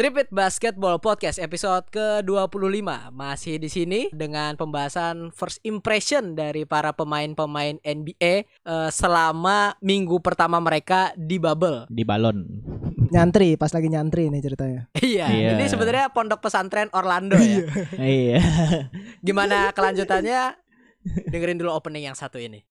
Tripit 0.00 0.32
Basketball 0.32 0.96
Podcast 0.96 1.36
episode 1.36 1.84
ke-25 1.92 3.12
masih 3.12 3.60
di 3.60 3.68
sini 3.68 4.08
dengan 4.16 4.56
pembahasan 4.56 5.28
first 5.28 5.60
impression 5.60 6.32
dari 6.32 6.64
para 6.64 6.96
pemain-pemain 6.96 7.76
NBA 7.84 8.48
eh, 8.48 8.88
selama 8.88 9.76
minggu 9.84 10.16
pertama 10.24 10.56
mereka 10.56 11.12
di 11.20 11.36
bubble. 11.36 11.84
di 11.92 12.00
balon. 12.08 12.48
Nyantri, 13.12 13.60
pas 13.60 13.76
lagi 13.76 13.92
nyantri 13.92 14.32
nih 14.32 14.40
ceritanya. 14.40 14.88
Iya, 15.04 15.26
Iya. 15.36 15.48
ini 15.60 15.68
sebenarnya 15.68 16.08
pondok 16.16 16.40
pesantren 16.48 16.88
Orlando 16.96 17.36
ya. 17.36 17.68
iya. 18.00 18.40
Gimana 19.20 19.68
kelanjutannya? 19.76 20.56
Dengerin 21.28 21.60
dulu 21.60 21.76
opening 21.76 22.08
yang 22.08 22.16
satu 22.16 22.40
ini. 22.40 22.69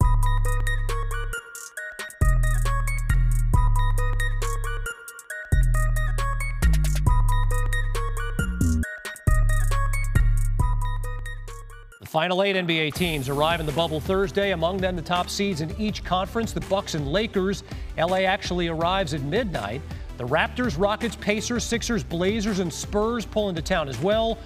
Final 12.09 12.41
eight 12.41 12.55
NBA 12.55 12.95
teams 12.95 13.29
arrive 13.29 13.59
in 13.59 13.67
the 13.67 13.71
bubble 13.73 13.99
Thursday. 13.99 14.49
Among 14.49 14.77
them, 14.77 14.95
the 14.95 15.01
top 15.01 15.29
seeds 15.29 15.61
in 15.61 15.71
each 15.79 16.03
conference, 16.03 16.53
the 16.53 16.61
Bucks 16.61 16.95
and 16.95 17.07
Lakers. 17.07 17.63
LA 17.99 18.21
actually 18.21 18.67
arrives 18.67 19.13
at 19.13 19.21
midnight. 19.21 19.79
The 20.17 20.25
Raptors, 20.25 20.79
Rockets, 20.79 21.15
Pacers, 21.15 21.63
Sixers, 21.63 22.03
Blazers, 22.03 22.59
and 22.59 22.73
Spurs 22.73 23.25
pull 23.25 23.49
into 23.49 23.61
town 23.61 23.87
as 23.87 23.99
well. 24.01 24.39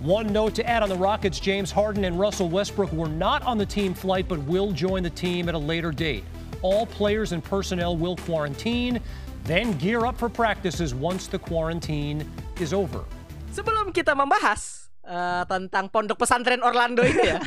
One 0.00 0.30
note 0.30 0.54
to 0.56 0.68
add 0.68 0.82
on 0.82 0.90
the 0.90 0.96
Rockets 0.96 1.40
James 1.40 1.70
Harden 1.70 2.04
and 2.04 2.20
Russell 2.20 2.50
Westbrook 2.50 2.92
were 2.92 3.08
not 3.08 3.42
on 3.44 3.56
the 3.56 3.64
team 3.64 3.94
flight 3.94 4.28
but 4.28 4.38
will 4.40 4.70
join 4.72 5.02
the 5.02 5.08
team 5.08 5.48
at 5.48 5.54
a 5.54 5.58
later 5.58 5.92
date. 5.92 6.22
All 6.60 6.84
players 6.84 7.32
and 7.32 7.42
personnel 7.42 7.96
will 7.96 8.16
quarantine, 8.16 9.00
then 9.44 9.72
gear 9.78 10.04
up 10.04 10.18
for 10.18 10.28
practices 10.28 10.94
once 10.94 11.28
the 11.28 11.38
quarantine 11.38 12.30
is 12.60 12.74
over. 12.74 13.04
Sebelum 13.56 13.88
kita 13.96 14.12
membahas 14.12 14.75
eh, 15.06 15.42
tentang 15.46 15.86
pondok 15.88 16.18
pesantren 16.18 16.60
Orlando 16.60 17.06
ini 17.06 17.22
ya. 17.22 17.38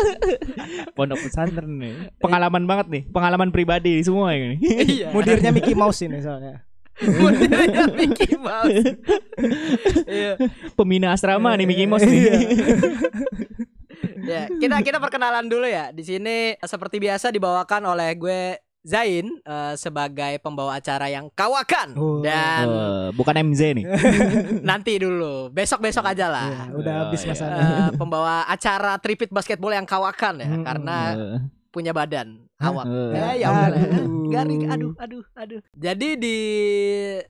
Pondok 0.96 1.20
pesantren 1.20 1.76
nih. 1.76 1.94
Pengalaman 2.18 2.64
banget 2.64 2.86
nih, 2.88 3.02
pengalaman 3.12 3.52
pribadi 3.52 4.00
semua 4.00 4.32
ini. 4.32 4.56
iya. 4.64 5.08
Mudirnya 5.14 5.52
Mickey 5.52 5.76
Mouse 5.76 6.00
ini 6.02 6.18
soalnya. 6.24 6.64
Mudirnya 7.00 7.84
Mickey 7.92 8.34
Mouse. 8.36 8.96
Iya. 10.08 10.34
Pembina 10.74 11.12
asrama 11.12 11.54
nih 11.56 11.66
Mickey 11.68 11.86
Mouse 11.86 12.08
nih. 12.08 12.24
Ya, 14.20 14.46
kita 14.48 14.80
kita 14.84 14.98
perkenalan 15.00 15.48
dulu 15.48 15.64
ya. 15.64 15.92
Di 15.92 16.04
sini 16.04 16.56
seperti 16.60 17.00
biasa 17.00 17.32
dibawakan 17.32 17.88
oleh 17.88 18.14
gue 18.16 18.40
Zain 18.80 19.28
eh, 19.38 19.74
sebagai 19.74 20.40
pembawa 20.40 20.74
acara 20.74 21.06
yang 21.06 21.28
kawakan 21.30 21.92
Oh. 21.94 22.20
dan 22.20 22.64
Eh, 22.64 23.08
bukan 23.12 23.36
MZ 23.44 23.60
nih. 23.74 23.84
nanti 24.64 24.96
dulu, 24.96 25.48
besok-besok 25.48 26.04
aja 26.06 26.26
lah. 26.26 26.48
Iya, 26.48 26.62
udah 26.74 26.92
Oh, 26.94 27.00
habis 27.06 27.20
iya. 27.20 27.30
masanya. 27.30 27.60
Eh, 27.60 27.90
pembawa 27.94 28.34
acara 28.44 28.96
tripit 28.96 29.28
basketball 29.28 29.70
yang 29.70 29.84
kawakan 29.84 30.34
ya 30.38 30.48
Mm-mm. 30.48 30.64
karena 30.64 30.96
Eh, 31.12 31.38
punya 31.68 31.92
badan 31.92 32.40
awak. 32.56 32.84
Eh. 32.84 33.12
Ya, 33.12 33.28
ya. 33.36 33.48
Aduh. 33.68 34.26
Garing, 34.26 34.62
aduh, 34.66 34.92
aduh, 34.96 35.24
aduh. 35.34 35.60
Jadi 35.72 36.08
di 36.16 36.38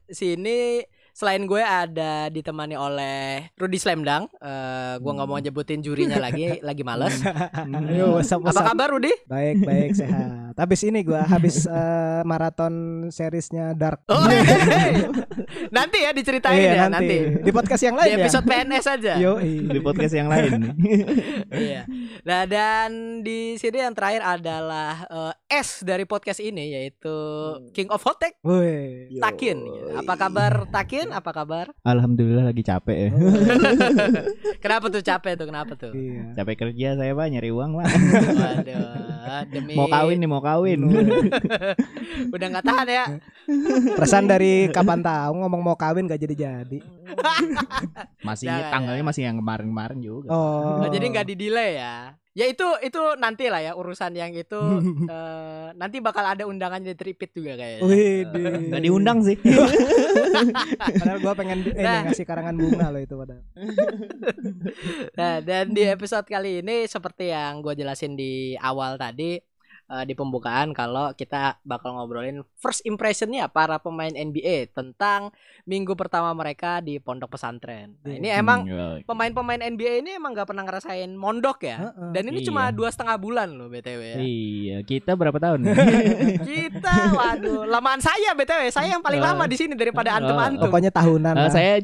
sini 0.06 0.81
selain 1.11 1.45
gue 1.45 1.61
ada 1.61 2.28
ditemani 2.28 2.73
oleh 2.73 3.51
Rudy 3.55 3.77
Slamdang. 3.77 4.31
Eh, 4.33 4.95
gue 4.97 5.12
nggak 5.12 5.27
mau 5.27 5.37
nyebutin 5.37 5.81
jurinya 5.81 6.17
lagi, 6.17 6.61
lagi 6.61 6.83
males. 6.83 7.19
Ayo, 7.21 8.15
what's 8.15 8.31
up, 8.31 8.41
what's 8.41 8.55
Apa 8.55 8.71
kabar 8.71 8.89
Rudy? 8.91 9.12
Baik, 9.27 9.61
baik, 9.61 9.91
sehat. 9.93 10.50
Habis 10.61 10.84
ini 10.84 11.00
gua 11.00 11.25
habis 11.25 11.64
eh, 11.72 12.20
maraton 12.28 13.08
seriesnya 13.08 13.72
Dark. 13.72 14.05
Oh, 14.12 14.28
hehehe. 14.28 15.08
nanti 15.77 16.05
ya 16.05 16.12
diceritain 16.12 16.61
Iya, 16.61 16.72
ya 16.77 16.84
nanti. 16.92 17.16
nanti. 17.16 17.41
Di 17.41 17.50
podcast 17.50 17.80
yang 17.80 17.97
Di 17.97 18.00
lain 18.05 18.12
episode 18.20 18.44
ya. 18.44 18.50
PNS 18.53 18.86
aja. 18.92 19.12
Yo, 19.16 19.33
di 19.41 19.81
podcast 19.81 20.12
yang 20.12 20.28
lain. 20.28 20.53
Iya. 21.50 21.83
Nah 22.22 22.47
dan 22.47 23.20
di 23.25 23.56
sini 23.56 23.83
yang 23.83 23.97
terakhir 23.97 24.22
adalah 24.22 25.03
eh, 25.09 25.60
S 25.65 25.82
dari 25.82 26.04
podcast 26.04 26.38
ini 26.38 26.77
yaitu 26.77 27.16
King 27.72 27.88
of 27.91 28.04
Hotek 28.04 28.38
Woi. 28.44 29.16
Takin. 29.19 29.59
Apa 29.97 30.15
kabar 30.15 30.69
Takin? 30.69 31.10
Apa 31.10 31.31
kabar? 31.32 31.72
Alhamdulillah 31.82 32.53
lagi 32.53 32.62
capek 32.62 32.97
ya. 33.09 33.10
Kenapa 34.60 34.92
tuh 34.92 35.03
capek 35.03 35.32
tuh? 35.34 35.47
Kenapa 35.48 35.72
tuh? 35.75 35.92
Iya. 35.97 36.37
Capek 36.37 36.69
kerja 36.69 36.88
saya 36.94 37.12
pak 37.12 37.27
nyari 37.28 37.50
uang 37.50 37.71
pak. 37.81 37.87
Waduh, 38.31 38.84
demi 39.50 39.72
Mau 39.75 39.88
kawin 39.88 40.19
nih 40.21 40.28
mau 40.28 40.41
kawin. 40.41 40.50
udah 42.34 42.47
nggak 42.50 42.66
tahan 42.66 42.88
ya. 42.88 43.05
Perasaan 43.94 44.27
dari 44.27 44.66
kapan 44.71 45.00
tahu 45.03 45.33
ngomong 45.43 45.61
mau 45.62 45.77
kawin 45.77 46.06
gak 46.06 46.22
jadi-jadi. 46.22 46.78
Masih 48.27 48.47
Jangan, 48.47 48.71
tanggalnya 48.71 49.05
masih 49.05 49.22
yang 49.27 49.37
kemarin-kemarin 49.43 49.99
juga. 49.99 50.28
Oh. 50.31 50.84
Oh, 50.84 50.89
jadi 50.93 51.06
nggak 51.10 51.27
di 51.31 51.34
delay 51.34 51.81
ya. 51.83 52.15
Ya 52.31 52.47
itu 52.47 52.62
itu 52.78 53.03
nanti 53.19 53.50
lah 53.50 53.59
ya 53.59 53.72
urusan 53.75 54.15
yang 54.15 54.31
itu 54.31 54.55
eh, 55.10 55.66
nanti 55.75 55.99
bakal 55.99 56.22
ada 56.22 56.47
undangannya 56.47 56.94
di 56.94 56.99
tripit 56.99 57.34
juga 57.34 57.59
kayaknya. 57.59 57.83
Wih, 57.83 58.22
Gak 58.71 58.83
diundang 58.87 59.19
sih. 59.27 59.34
Padahal 60.78 61.19
gua 61.19 61.34
pengen 61.34 61.66
eh, 61.75 61.83
Nah. 61.83 62.06
ngasih 62.06 62.22
karangan 62.22 62.55
bunga 62.55 62.87
loh 62.94 63.03
itu 63.03 63.15
padahal. 63.19 63.43
Nah, 65.19 65.34
dan 65.43 65.75
di 65.75 65.83
episode 65.83 66.27
kali 66.31 66.62
ini 66.62 66.87
seperti 66.87 67.34
yang 67.34 67.66
gue 67.66 67.75
jelasin 67.75 68.15
di 68.15 68.55
awal 68.56 68.94
tadi 68.94 69.43
eh, 69.91 70.05
di 70.05 70.15
pembukaan 70.15 70.71
kalau 70.71 71.11
kita 71.12 71.59
bakal 71.62 71.93
ngobrolin 71.93 72.41
first 72.56 72.81
impressionnya 72.83 73.47
para 73.47 73.77
pemain 73.77 74.09
NBA 74.09 74.71
tentang 74.71 75.34
minggu 75.62 75.93
pertama 75.93 76.31
mereka 76.31 76.78
di 76.78 76.97
pondok 76.97 77.31
pesantren. 77.31 77.99
Nah, 78.01 78.15
ini 78.15 78.28
emang 78.31 78.62
Hmm, 78.62 79.03
pemain-pemain 79.03 79.61
NBA 79.61 80.01
ini 80.01 80.15
emang 80.15 80.33
gak 80.33 80.47
pernah 80.47 80.62
ngerasain 80.62 81.11
mondok 81.11 81.59
ya. 81.62 81.91
Dan 82.11 82.27
ini 82.27 82.41
Iya. 82.41 82.47
cuma 82.47 82.71
dua 82.71 82.89
setengah 82.89 83.17
bulan 83.17 83.51
loh 83.51 83.67
btw 83.67 84.01
ya. 84.01 84.17
Iya, 84.17 84.77
kita 84.83 85.12
berapa 85.12 85.37
tahun? 85.37 85.67
Kita, 86.49 86.95
waduh, 87.11 87.67
lamaan 87.67 87.99
saya 87.99 88.33
btw. 88.33 88.71
Saya 88.71 88.89
yang 88.91 89.03
paling 89.03 89.19
lama 89.19 89.45
di 89.45 89.57
sini 89.57 89.75
daripada 89.75 90.15
antum-antum. 90.15 90.67
Pokoknya 90.67 90.91
tahunan 90.91 91.34
lah. 91.34 91.51
saya 91.51 91.83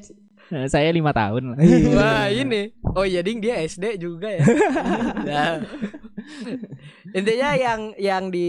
saya 0.67 0.89
lima 0.89 1.11
tahun 1.11 1.53
lah. 1.53 1.59
Iya. 1.59 1.91
Wah 1.93 2.27
ini 2.29 2.71
Oh 2.87 3.03
iya 3.03 3.19
ding 3.19 3.43
dia 3.43 3.59
SD 3.59 3.99
juga 3.99 4.31
ya 4.31 4.47
Nah. 5.29 5.55
Intinya 7.13 7.51
yang 7.53 7.81
Yang 7.95 8.25
di 8.31 8.49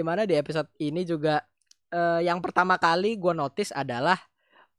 Mana 0.00 0.24
di 0.24 0.34
episode 0.34 0.68
ini 0.78 1.02
juga 1.02 1.40
eh, 1.88 2.20
Yang 2.22 2.38
pertama 2.40 2.76
kali 2.76 3.16
gue 3.16 3.32
notice 3.32 3.70
adalah 3.70 4.18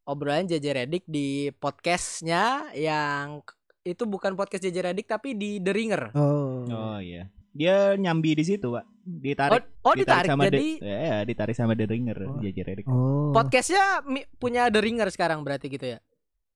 Obrolan 0.04 0.46
JJ 0.46 0.66
Redick 0.76 1.04
di 1.06 1.50
podcastnya 1.52 2.70
Yang 2.72 3.42
Itu 3.82 4.06
bukan 4.06 4.34
podcast 4.34 4.62
JJ 4.62 4.78
Redick 4.86 5.08
Tapi 5.08 5.34
di 5.34 5.58
The 5.58 5.72
Ringer 5.72 6.04
Oh. 6.14 6.66
Oh 6.66 6.98
iya. 6.98 7.30
Dia 7.50 7.96
nyambi 7.96 8.36
di 8.36 8.44
situ, 8.44 8.68
Pak. 8.68 8.84
Oh, 8.84 9.16
Ditarik. 9.16 9.64
oh 9.80 9.94
ditarik 9.96 10.28
sama 10.28 10.44
Jadi 10.46 10.76
The, 10.76 10.92
ya, 10.92 11.18
ditarik 11.24 11.56
sama 11.56 11.72
The 11.72 11.86
Ringer, 11.86 12.18
Oh. 12.26 12.36
JJ 12.38 12.58
Redick. 12.64 12.86
Oh. 12.86 13.32
podcastnya 13.32 14.04
mi- 14.04 14.28
punya 14.36 14.68
The 14.68 14.82
Ringer 14.82 15.08
sekarang 15.08 15.40
berarti 15.40 15.70
gitu 15.70 15.88
ya 15.88 16.00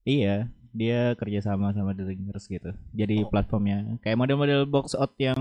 Iya, 0.02 0.50
dia 0.72 1.14
kerja 1.14 1.40
sama 1.42 1.72
sama 1.72 1.92
The 1.92 2.04
Ringers 2.06 2.46
gitu. 2.46 2.70
Jadi 2.92 3.22
Oh. 3.22 3.28
platformnya 3.28 3.98
kayak 4.00 4.16
model-model 4.16 4.64
box 4.64 4.94
out 4.94 5.12
yang 5.16 5.38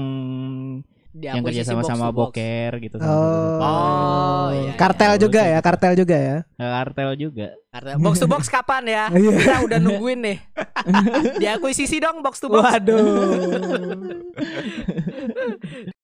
di 1.08 1.24
yang 1.24 1.40
kerja 1.40 1.62
sama 1.62 1.80
box 1.80 1.88
sama 1.88 2.04
to 2.04 2.12
box. 2.12 2.24
boker 2.30 2.70
gitu 2.78 2.94
Oh. 2.96 3.00
sama 3.00 3.16
Oh, 3.58 4.46
iya, 4.54 4.70
kartel 4.74 5.10
iya. 5.10 5.18
juga 5.18 5.40
ya, 5.42 5.58
kartel 5.58 5.92
juga 5.94 6.16
ya. 6.16 6.36
kartel 6.56 7.08
juga. 7.14 7.46
Karena 7.68 7.90
box 7.96 8.14
to 8.16 8.26
box 8.26 8.42
kapan 8.46 8.82
ya 8.84 9.04
Iya. 9.14 9.30
Kita 9.34 9.54
udah 9.62 9.78
nungguin 9.78 10.18
nih 10.20 10.36
Di 11.40 11.46
akuisisi 11.46 11.96
dong 11.98 12.20
box 12.20 12.38
to 12.38 12.46
box 12.48 12.62
Waduh. 12.64 12.98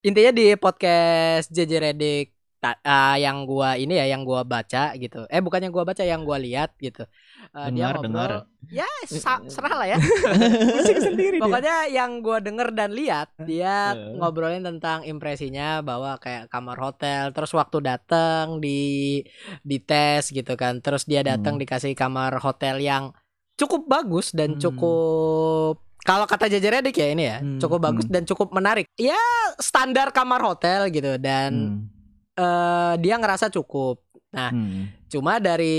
intinya 0.05 0.31
di 0.31 0.53
podcast 0.55 1.49
JJ 1.49 1.73
Redick 1.83 2.27
ta- 2.61 2.79
eh, 2.79 3.21
yang 3.21 3.43
gua 3.45 3.75
ini 3.75 3.95
ya 3.95 4.06
yang 4.06 4.23
gua 4.23 4.43
baca 4.43 4.93
gitu 4.95 5.25
eh 5.27 5.41
bukan 5.41 5.59
yang 5.61 5.73
gua 5.73 5.83
baca 5.83 6.01
yang 6.01 6.23
gua 6.23 6.37
lihat 6.37 6.73
gitu 6.79 7.03
Eh, 7.47 7.69
dia 7.69 7.88
Dengar, 7.88 7.94
ngobrol 7.97 8.06
dengar. 8.06 8.31
ya 8.69 8.88
sa- 9.06 9.44
serah 9.44 9.75
lah 9.75 9.87
ya 9.87 9.99
Musik 10.75 10.99
sendiri 10.99 11.37
dia. 11.37 11.43
pokoknya 11.43 11.76
yang 11.88 12.19
gua 12.19 12.38
denger 12.38 12.69
dan 12.70 12.91
lihat 12.91 13.29
dia 13.38 13.93
Eh. 13.93 14.17
ngobrolin 14.17 14.62
tentang 14.62 15.02
impresinya 15.02 15.79
bahwa 15.81 16.17
kayak 16.17 16.46
kamar 16.46 16.76
hotel 16.76 17.31
terus 17.31 17.50
waktu 17.50 17.79
datang 17.81 18.58
di 18.58 19.20
di 19.61 19.79
tes 19.79 20.29
gitu 20.29 20.55
kan 20.55 20.79
terus 20.79 21.05
dia 21.05 21.20
datang 21.20 21.55
Hmm. 21.55 21.62
dikasih 21.62 21.93
kamar 21.93 22.37
hotel 22.37 22.79
yang 22.79 23.14
cukup 23.55 23.85
bagus 23.85 24.31
dan 24.31 24.55
Hmm. 24.55 24.61
cukup 24.61 25.75
kalau 26.00 26.25
kata 26.25 26.49
JJ 26.49 26.67
Redick 26.70 26.96
ya 26.96 27.08
ini 27.08 27.25
ya 27.25 27.38
Hmm. 27.38 27.56
cukup 27.56 27.81
bagus 27.82 28.05
Hmm. 28.05 28.12
dan 28.12 28.23
cukup 28.25 28.50
menarik 28.50 28.85
ya 28.94 29.17
standar 29.56 30.11
kamar 30.11 30.41
hotel 30.41 30.88
gitu 30.88 31.17
dan 31.17 31.52
Hmm. 31.55 31.94
eh, 32.35 32.94
dia 32.99 33.14
ngerasa 33.14 33.49
cukup 33.49 34.04
Nah, 34.34 34.50
Hmm. 34.50 34.90
cuma 35.06 35.38
dari 35.38 35.78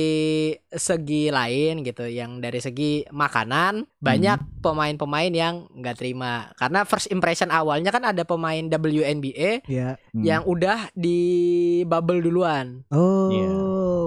segi 0.69 1.27
lain 1.27 1.83
gitu, 1.83 2.07
yang 2.07 2.39
dari 2.39 2.57
segi 2.57 3.03
makanan 3.05 3.83
banyak 3.99 4.39
Hmm. 4.39 4.49
pemain-pemain 4.61 5.27
yang 5.29 5.55
nggak 5.69 5.95
terima 5.95 6.49
karena 6.55 6.81
first 6.81 7.11
impression 7.11 7.49
awalnya 7.49 7.91
kan 7.91 8.01
ada 8.01 8.23
pemain 8.23 8.63
WNBA 8.63 9.59
Ya. 9.65 9.99
Hmm. 10.09 10.23
yang 10.23 10.41
udah 10.41 10.87
di 10.93 11.19
bubble 11.83 12.21
duluan. 12.21 12.87
Oh. 12.89 13.27
Iya. 13.27 13.51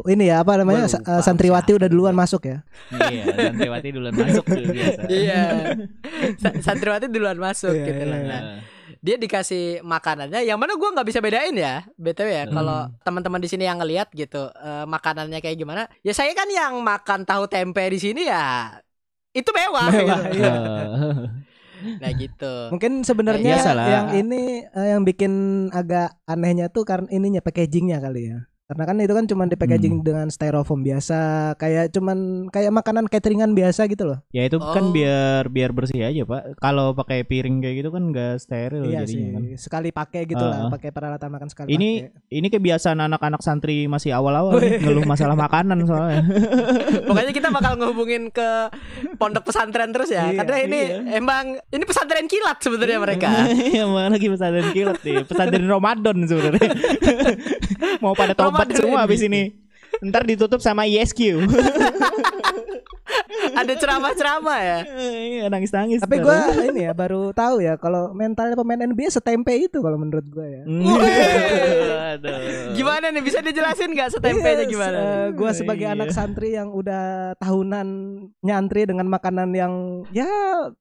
ini 0.08 0.24
ya 0.24 0.40
apa 0.40 0.54
namanya 0.54 0.86
lupa 0.86 1.18
santriwati 1.20 1.74
udah 1.74 1.86
duluan 1.86 2.14
masuk 2.14 2.46
ya. 2.46 2.62
iya, 3.10 3.28
santriwati 3.28 3.88
duluan 3.90 4.14
masuk 4.14 4.46
tuh 4.46 4.64
biasa. 4.64 5.00
Iya. 5.10 5.42
Sa- 6.38 6.56
Santriwati 6.62 7.06
duluan 7.08 7.36
masuk 7.36 7.74
Iya, 7.74 7.84
gitu 7.84 8.02
iya, 8.02 8.08
lah. 8.08 8.18
iya. 8.18 8.30
Nah, 8.30 8.42
dia 8.98 9.16
dikasih 9.16 9.80
makanannya 9.80 10.42
yang 10.42 10.58
mana 10.58 10.74
gua 10.74 10.90
nggak 10.94 11.08
bisa 11.08 11.20
bedain 11.22 11.54
ya 11.54 11.86
btw 11.94 12.28
ya 12.28 12.44
kalau 12.50 12.90
teman-teman 13.02 13.38
di 13.38 13.48
sini 13.48 13.64
yang 13.64 13.78
ngelihat 13.78 14.10
gitu 14.10 14.50
eh, 14.50 14.84
makanannya 14.84 15.38
kayak 15.38 15.56
gimana 15.56 15.86
ya 16.02 16.10
saya 16.10 16.34
kan 16.34 16.50
yang 16.50 16.78
makan 16.82 17.22
tahu 17.22 17.46
tempe 17.46 17.82
di 17.88 17.98
sini 17.98 18.26
ya 18.26 18.74
itu 19.30 19.50
mewah, 19.54 19.86
Mewah, 19.92 20.20
gitu. 20.32 20.40
iya. 20.40 20.54
nah 22.02 22.10
gitu 22.10 22.52
Mungkin 22.74 23.06
sebenarnya 23.06 23.54
Biasalah. 23.54 23.86
yang 23.86 24.06
ini 24.18 24.66
eh, 24.66 24.88
yang 24.96 25.06
bikin 25.06 25.32
agak 25.70 26.18
anehnya 26.26 26.66
tuh 26.72 26.82
karena 26.82 27.06
ininya 27.12 27.38
packagingnya 27.38 28.02
kali 28.02 28.34
ya. 28.34 28.47
Karena 28.68 28.84
kan 28.84 29.00
itu 29.00 29.14
kan 29.16 29.24
cuma 29.24 29.48
di 29.48 29.56
packaging 29.56 30.04
dengan 30.04 30.28
styrofoam 30.28 30.84
biasa, 30.84 31.16
kayak 31.56 31.88
cuman 31.88 32.18
kayak 32.52 32.68
makanan 32.68 33.08
cateringan 33.08 33.56
biasa 33.56 33.88
gitu 33.88 34.04
loh. 34.04 34.20
Ya 34.28 34.44
itu 34.44 34.60
Oh. 34.60 34.76
kan 34.76 34.92
biar 34.92 35.48
biar 35.48 35.72
bersih 35.72 36.04
aja 36.04 36.20
pak. 36.22 36.60
Kalau 36.60 36.92
pakai 36.92 37.24
piring 37.24 37.64
kayak 37.64 37.80
gitu 37.80 37.88
kan 37.88 38.12
nggak 38.12 38.36
steril 38.36 38.84
iya 38.84 39.02
sih, 39.02 39.24
jadinya 39.24 39.32
kan. 39.32 39.42
sekali 39.56 39.88
pakai 39.88 40.28
gitu 40.28 40.44
lah, 40.44 40.58
Ah. 40.58 40.70
pakai 40.70 40.92
peralatan 40.92 41.28
makan 41.30 41.48
sekali 41.48 41.68
Ini 41.70 41.90
pakai. 42.04 42.28
ini 42.30 42.46
kebiasaan 42.50 42.98
anak-anak 43.00 43.40
santri 43.40 43.88
masih 43.88 44.12
awal-awal 44.12 44.60
nih, 44.60 44.84
ngeluh 44.84 45.08
masalah 45.08 45.32
makanan 45.34 45.88
soalnya. 45.88 46.28
pokoknya 47.08 47.32
kita 47.32 47.48
bakal 47.48 47.72
ngehubungin 47.74 48.28
ke 48.28 48.68
pondok 49.16 49.48
pesantren 49.48 49.88
terus 49.90 50.12
ya 50.12 50.28
Iya, 50.28 50.44
karena 50.44 50.56
ini 50.60 50.80
emang 51.16 51.56
ini 51.66 51.84
pesantren 51.84 52.28
kilat 52.28 52.60
sebenarnya 52.60 53.00
mereka 53.00 53.32
Iya, 53.72 53.88
mana 53.88 54.12
lagi 54.12 54.28
pesantren 54.28 54.68
kilat 54.70 55.00
nih. 55.00 55.24
Pesantren 55.24 55.64
Ramadan 55.64 56.16
sebenarnya. 56.22 56.68
Mau 58.04 58.12
pada 58.12 58.34
tobat 58.34 58.57
Ramadan 58.58 58.76
semua 58.82 58.98
ini. 58.98 59.04
habis 59.06 59.20
ini. 59.22 59.42
Ntar 60.00 60.22
ditutup 60.24 60.60
sama 60.60 60.84
ISQ. 60.84 61.20
ada 63.48 63.72
ceramah-ceramah 63.74 64.58
ya 64.60 64.78
Iya, 65.08 65.44
nangis-nangis. 65.48 66.00
Tapi 66.02 66.20
gua 66.20 66.52
ini 66.60 66.86
ya 66.86 66.92
baru 66.92 67.32
tahu 67.32 67.64
ya 67.64 67.74
kalau 67.74 68.12
mentalnya 68.12 68.54
pemain 68.54 68.78
NBA 68.78 69.08
setempe 69.10 69.50
itu 69.56 69.80
kalau 69.80 69.96
menurut 69.96 70.26
gua 70.28 70.46
ya. 70.46 70.62
Hmm. 70.62 70.84
Aduh. 72.18 72.72
gimana 72.72 73.10
nih 73.10 73.22
bisa 73.22 73.38
dijelasin 73.40 73.90
nggak 73.92 74.10
setempenya 74.14 74.64
Iya, 74.64 74.70
gimana 74.70 74.98
eh, 74.98 75.26
gua 75.34 75.50
sebagai 75.52 75.86
Iya. 75.86 75.94
anak 75.94 76.10
santri 76.10 76.54
yang 76.54 76.70
udah 76.70 77.34
tahunan 77.38 77.86
nyantri 78.40 78.84
dengan 78.84 79.06
makanan 79.08 79.50
yang 79.52 79.72
ya 80.10 80.28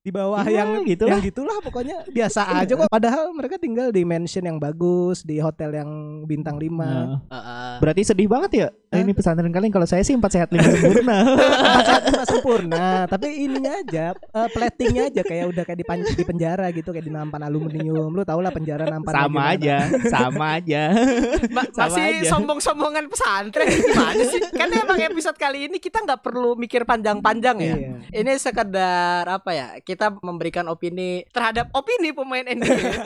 di 0.02 0.12
bawah 0.12 0.44
Ya, 0.44 0.64
yang 0.66 0.84
gitulah. 0.84 1.18
yang 1.18 1.22
gitulah 1.24 1.58
pokoknya 1.64 2.04
biasa 2.10 2.42
aja 2.58 2.74
kok. 2.76 2.90
Padahal 2.90 3.32
mereka 3.32 3.56
tinggal 3.58 3.90
di 3.90 4.04
mansion 4.04 4.44
yang 4.44 4.58
bagus, 4.58 5.24
di 5.24 5.40
hotel 5.40 5.74
yang 5.74 5.90
bintang 6.26 6.58
5. 6.58 6.68
Nah, 6.78 7.22
Heeh. 7.30 7.74
berarti 7.80 8.02
sedih 8.04 8.28
banget 8.28 8.52
ya 8.54 8.68
ini 8.88 9.12
pesantren 9.12 9.52
kalian 9.52 9.68
kalau 9.68 9.84
saya 9.84 10.00
sih 10.00 10.16
empat 10.16 10.32
sehat 10.32 10.48
lima 10.48 10.64
sempurna 10.72 11.18
Tempat 11.28 11.84
sehat 11.84 12.02
cuma 12.08 12.24
sempurna, 12.32 12.86
tapi 13.06 13.28
ininya 13.44 13.84
aja 13.84 14.16
eh, 14.16 14.48
platingnya 14.48 15.12
aja 15.12 15.22
kayak 15.28 15.46
udah 15.52 15.64
kayak 15.68 15.80
di, 15.80 15.86
pan- 15.86 16.08
di 16.08 16.24
penjara 16.24 16.72
gitu 16.72 16.96
kayak 16.96 17.04
di 17.04 17.12
nampan 17.12 17.44
aluminium. 17.44 18.16
Lu 18.16 18.24
tau 18.24 18.40
lah 18.40 18.56
penjara 18.56 18.88
nampan 18.88 19.12
sama 19.12 19.42
aja 19.52 19.78
sama 20.08 20.46
aja 20.56 20.96
Ma- 21.56 21.68
Sama 21.68 21.84
masih 21.92 22.32
sombong-sombongan 22.32 23.12
pesantren 23.12 23.68
gimana 23.68 24.24
sih? 24.24 24.40
Kan 24.56 24.72
emang 24.72 25.00
episode 25.04 25.36
kali 25.36 25.68
ini 25.68 25.84
kita 25.84 26.08
nggak 26.08 26.24
perlu 26.24 26.56
mikir 26.56 26.88
panjang-panjang 26.88 27.58
ya. 27.60 27.76
Iya. 27.76 27.92
Ini 28.24 28.32
sekedar 28.40 29.28
apa 29.28 29.52
ya? 29.52 29.68
Kita 29.84 30.16
memberikan 30.24 30.64
opini 30.72 31.28
terhadap 31.36 31.68
opini 31.76 32.16
pemain 32.16 32.48
NBA. 32.48 33.04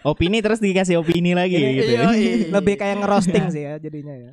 opini 0.00 0.40
terus 0.40 0.64
dikasih 0.64 0.96
opini 0.96 1.36
lagi 1.36 1.60
gitu 1.60 1.92
ya. 1.92 2.08
Yoi. 2.08 2.48
Lebih 2.48 2.74
kayak 2.80 3.04
ngerosting 3.04 3.52
sih 3.52 3.62
ya 3.68 3.76
jadinya 3.76 4.13
ya. 4.14 4.30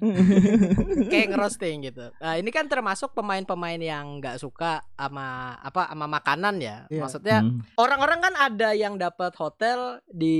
kayak 1.11 1.27
ngerosting 1.33 1.83
gitu. 1.83 2.09
Nah, 2.17 2.37
ini 2.37 2.49
kan 2.49 2.65
termasuk 2.65 3.11
pemain-pemain 3.11 3.77
yang 3.77 4.19
nggak 4.19 4.37
suka 4.37 4.85
sama 4.93 5.57
apa 5.57 5.89
sama 5.89 6.05
makanan 6.07 6.55
ya. 6.57 6.77
Iya. 6.87 7.01
Maksudnya 7.01 7.37
Hmm. 7.41 7.59
orang-orang 7.75 8.19
kan 8.21 8.33
ada 8.35 8.69
yang 8.71 8.95
dapat 8.95 9.33
hotel 9.35 9.99
di 10.05 10.37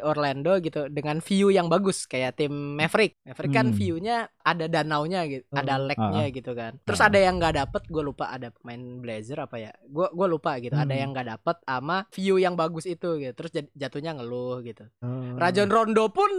Orlando 0.00 0.56
gitu 0.58 0.86
dengan 0.88 1.18
view 1.18 1.50
yang 1.50 1.66
bagus 1.66 2.04
kayak 2.04 2.38
tim 2.38 2.52
Maverick. 2.76 3.18
Maverick 3.24 3.52
kan 3.52 3.70
Hmm. 3.70 3.76
view-nya 3.76 4.16
ada 4.40 4.64
danaunya 4.64 5.26
gitu, 5.26 5.44
Oh. 5.50 5.60
ada 5.60 5.76
lake-nya 5.76 6.24
Ah. 6.24 6.32
gitu 6.32 6.52
kan. 6.52 6.72
Terus 6.82 7.00
Ah. 7.00 7.08
ada 7.10 7.18
yang 7.18 7.36
nggak 7.36 7.54
dapet, 7.58 7.82
gue 7.84 8.02
lupa 8.02 8.30
ada 8.30 8.48
pemain 8.48 8.80
Blazer 8.98 9.38
apa 9.38 9.56
ya? 9.58 9.72
Gue 9.84 10.08
gua 10.08 10.26
lupa 10.26 10.56
gitu. 10.58 10.72
Ada 10.72 10.88
Hmm. 10.88 11.00
yang 11.00 11.10
nggak 11.12 11.28
dapet 11.28 11.56
sama 11.62 12.06
view 12.10 12.36
yang 12.36 12.54
bagus 12.54 12.84
itu 12.84 13.18
gitu. 13.18 13.32
Terus 13.34 13.50
jatuhnya 13.72 14.14
ngeluh 14.14 14.62
gitu. 14.62 14.84
Oh. 15.02 15.36
Rajon 15.36 15.68
Rondo 15.68 16.08
pun 16.08 16.30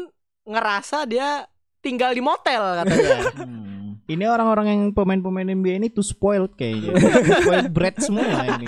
ngerasa 0.44 1.06
dia 1.06 1.46
tinggal 1.80 2.12
di 2.12 2.22
motel 2.24 2.84
katanya. 2.84 3.18
Hmm. 3.36 3.70
Ini 4.10 4.26
orang-orang 4.26 4.66
yang 4.74 4.82
pemain-pemain 4.90 5.54
NBA 5.54 5.86
ini 5.86 5.88
tuh 5.94 6.02
spoiled 6.02 6.58
kayaknya. 6.58 6.98
spoiled 7.46 7.70
bread 7.70 7.94
semua 8.02 8.42
ini. 8.42 8.66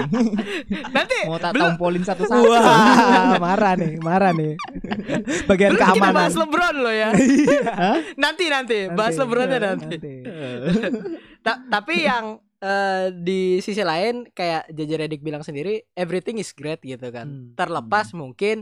Nanti 0.94 1.18
Mau 1.26 1.42
tak 1.42 1.58
belum 1.58 1.82
tompolin 1.82 2.06
satu-satu. 2.06 2.46
Wah, 2.46 3.42
marah 3.42 3.74
nih, 3.74 3.98
marah 4.06 4.38
nih. 4.38 4.54
Bagian 5.50 5.74
belum 5.74 5.82
kita 5.82 5.98
keamanan. 5.98 6.14
bahas 6.14 6.36
LeBron 6.38 6.76
loh 6.78 6.94
ya. 6.94 7.10
Hah? 7.74 7.98
nanti 8.22 8.54
nanti 8.54 8.78
bahas 8.94 9.18
Nanti, 9.18 9.22
LeBronnya 9.26 9.58
iya, 9.58 9.70
nanti. 9.74 9.98
Ta- 11.50 11.62
tapi 11.66 12.06
yang 12.06 12.38
eh, 12.62 13.10
di 13.10 13.42
sisi 13.66 13.82
lain 13.82 14.30
kayak 14.30 14.70
JJ 14.70 14.92
Redick 14.94 15.26
bilang 15.26 15.42
sendiri 15.42 15.82
everything 15.98 16.38
is 16.38 16.54
great 16.54 16.86
gitu 16.86 17.10
kan. 17.10 17.26
Hmm. 17.26 17.58
Terlepas 17.58 18.14
mungkin 18.14 18.62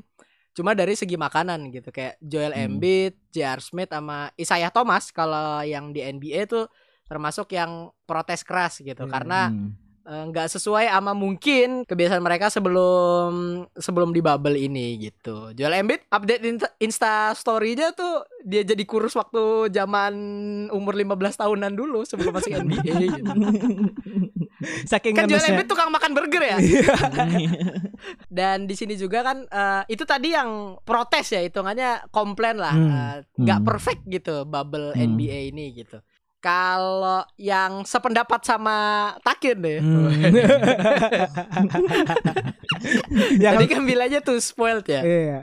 cuma 0.52 0.72
dari 0.72 0.94
segi 0.94 1.14
makanan 1.14 1.70
gitu 1.70 1.90
kayak 1.90 2.18
Joel 2.20 2.52
Hmm. 2.52 2.78
Embiid, 2.78 3.14
J.R. 3.30 3.60
Smith 3.60 3.90
sama 3.90 4.30
Isaiah 4.34 4.70
Thomas 4.70 5.10
kalau 5.10 5.62
yang 5.62 5.90
di 5.90 6.02
NBA 6.02 6.46
tuh 6.46 6.66
termasuk 7.04 7.50
yang 7.50 7.90
protes 8.04 8.42
keras 8.42 8.78
gitu 8.78 9.02
Iya. 9.02 9.12
karena 9.12 9.42
Hmm. 9.48 9.74
eh, 10.02 10.26
nggak 10.26 10.50
sesuai 10.50 10.90
sama 10.90 11.14
mungkin 11.14 11.86
kebiasaan 11.86 12.18
mereka 12.20 12.50
sebelum 12.50 13.30
sebelum 13.72 14.10
di 14.10 14.20
bubble 14.20 14.58
ini 14.58 14.98
gitu. 15.00 15.54
Joel 15.54 15.78
Embiid 15.78 16.02
update 16.08 16.42
insta, 16.44 16.68
Insta 16.80 17.14
story-nya 17.32 17.94
tuh 17.94 18.26
dia 18.42 18.64
jadi 18.64 18.82
kurus 18.84 19.14
waktu 19.14 19.70
zaman 19.70 20.14
umur 20.70 20.94
15 20.94 21.14
tahunan 21.36 21.70
dulu 21.72 22.02
sebelum 22.04 22.34
masuk 22.34 22.58
NBA 22.58 22.94
gitu. 23.12 23.32
Saking 24.60 25.14
Kan 25.14 25.26
Joel. 25.26 25.40
Embiid 25.50 25.68
tukang 25.68 25.88
makan 25.88 26.12
burger 26.12 26.44
ya. 26.46 26.58
Iya. 26.58 26.96
Dan 28.30 28.64
di 28.64 28.74
sini 28.74 28.94
juga 28.94 29.24
kan 29.24 29.44
eh, 29.44 29.84
itu 29.88 30.04
tadi 30.04 30.32
yang 30.32 30.76
protes 30.82 31.30
ya 31.30 31.40
hitungannya 31.40 32.08
komplain 32.10 32.56
lah 32.56 32.72
Hmm. 32.72 32.90
eh, 32.90 33.16
nggak 33.38 33.60
Hmm. 33.60 33.68
perfect 33.68 34.02
gitu 34.06 34.44
bubble 34.44 34.92
Hmm. 34.92 35.16
NBA 35.16 35.50
ini 35.50 35.72
gitu. 35.74 36.00
Kalau 36.40 37.28
yang 37.36 37.84
sependapat 37.84 38.40
sama 38.42 38.78
Takin 39.20 39.58
deh. 39.60 39.80
Hmm. 39.80 40.08
yang 43.44 43.56
Tadi 43.56 43.66
kan 43.68 43.82
bilangnya 43.84 44.20
tuh 44.20 44.40
spoiled 44.40 44.86
ya. 44.86 45.02
iya. 45.02 45.40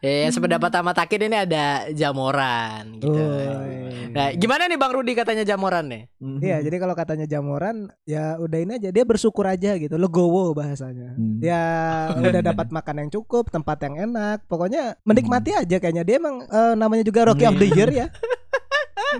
Eh, 0.00 0.28
sependapat 0.30 0.70
sama 0.70 0.92
Takin 0.92 1.26
ini 1.28 1.36
ada 1.36 1.88
Jamoran 1.90 3.00
gitu. 3.00 3.14
Woi. 3.14 4.12
Nah, 4.14 4.30
gimana 4.38 4.70
nih 4.70 4.78
Bang 4.78 4.94
Rudi 4.94 5.12
katanya 5.18 5.42
Jamoran 5.42 5.90
nih? 5.90 6.02
Iya, 6.22 6.62
jadi 6.62 6.76
kalau 6.78 6.94
katanya 6.94 7.26
jamuran 7.26 7.90
ya 8.06 8.38
udah 8.38 8.58
ini 8.62 8.72
aja 8.78 8.88
dia 8.94 9.04
bersyukur 9.04 9.44
aja 9.44 9.74
gitu, 9.74 9.98
legowo 9.98 10.54
bahasanya. 10.54 11.18
Hmm. 11.18 11.42
Dia 11.42 11.60
udah 12.30 12.42
dapat 12.42 12.70
makan 12.70 12.96
yang 13.06 13.10
cukup, 13.10 13.50
tempat 13.50 13.82
yang 13.84 14.10
enak, 14.10 14.46
pokoknya 14.46 14.96
menikmati 15.02 15.52
aja 15.52 15.76
kayaknya. 15.82 16.06
Dia 16.06 16.16
emang 16.22 16.46
eh, 16.46 16.74
namanya 16.78 17.02
juga 17.02 17.26
Rookie 17.26 17.48
of 17.50 17.58
the 17.58 17.68
Year 17.74 17.90
ya. 17.90 18.06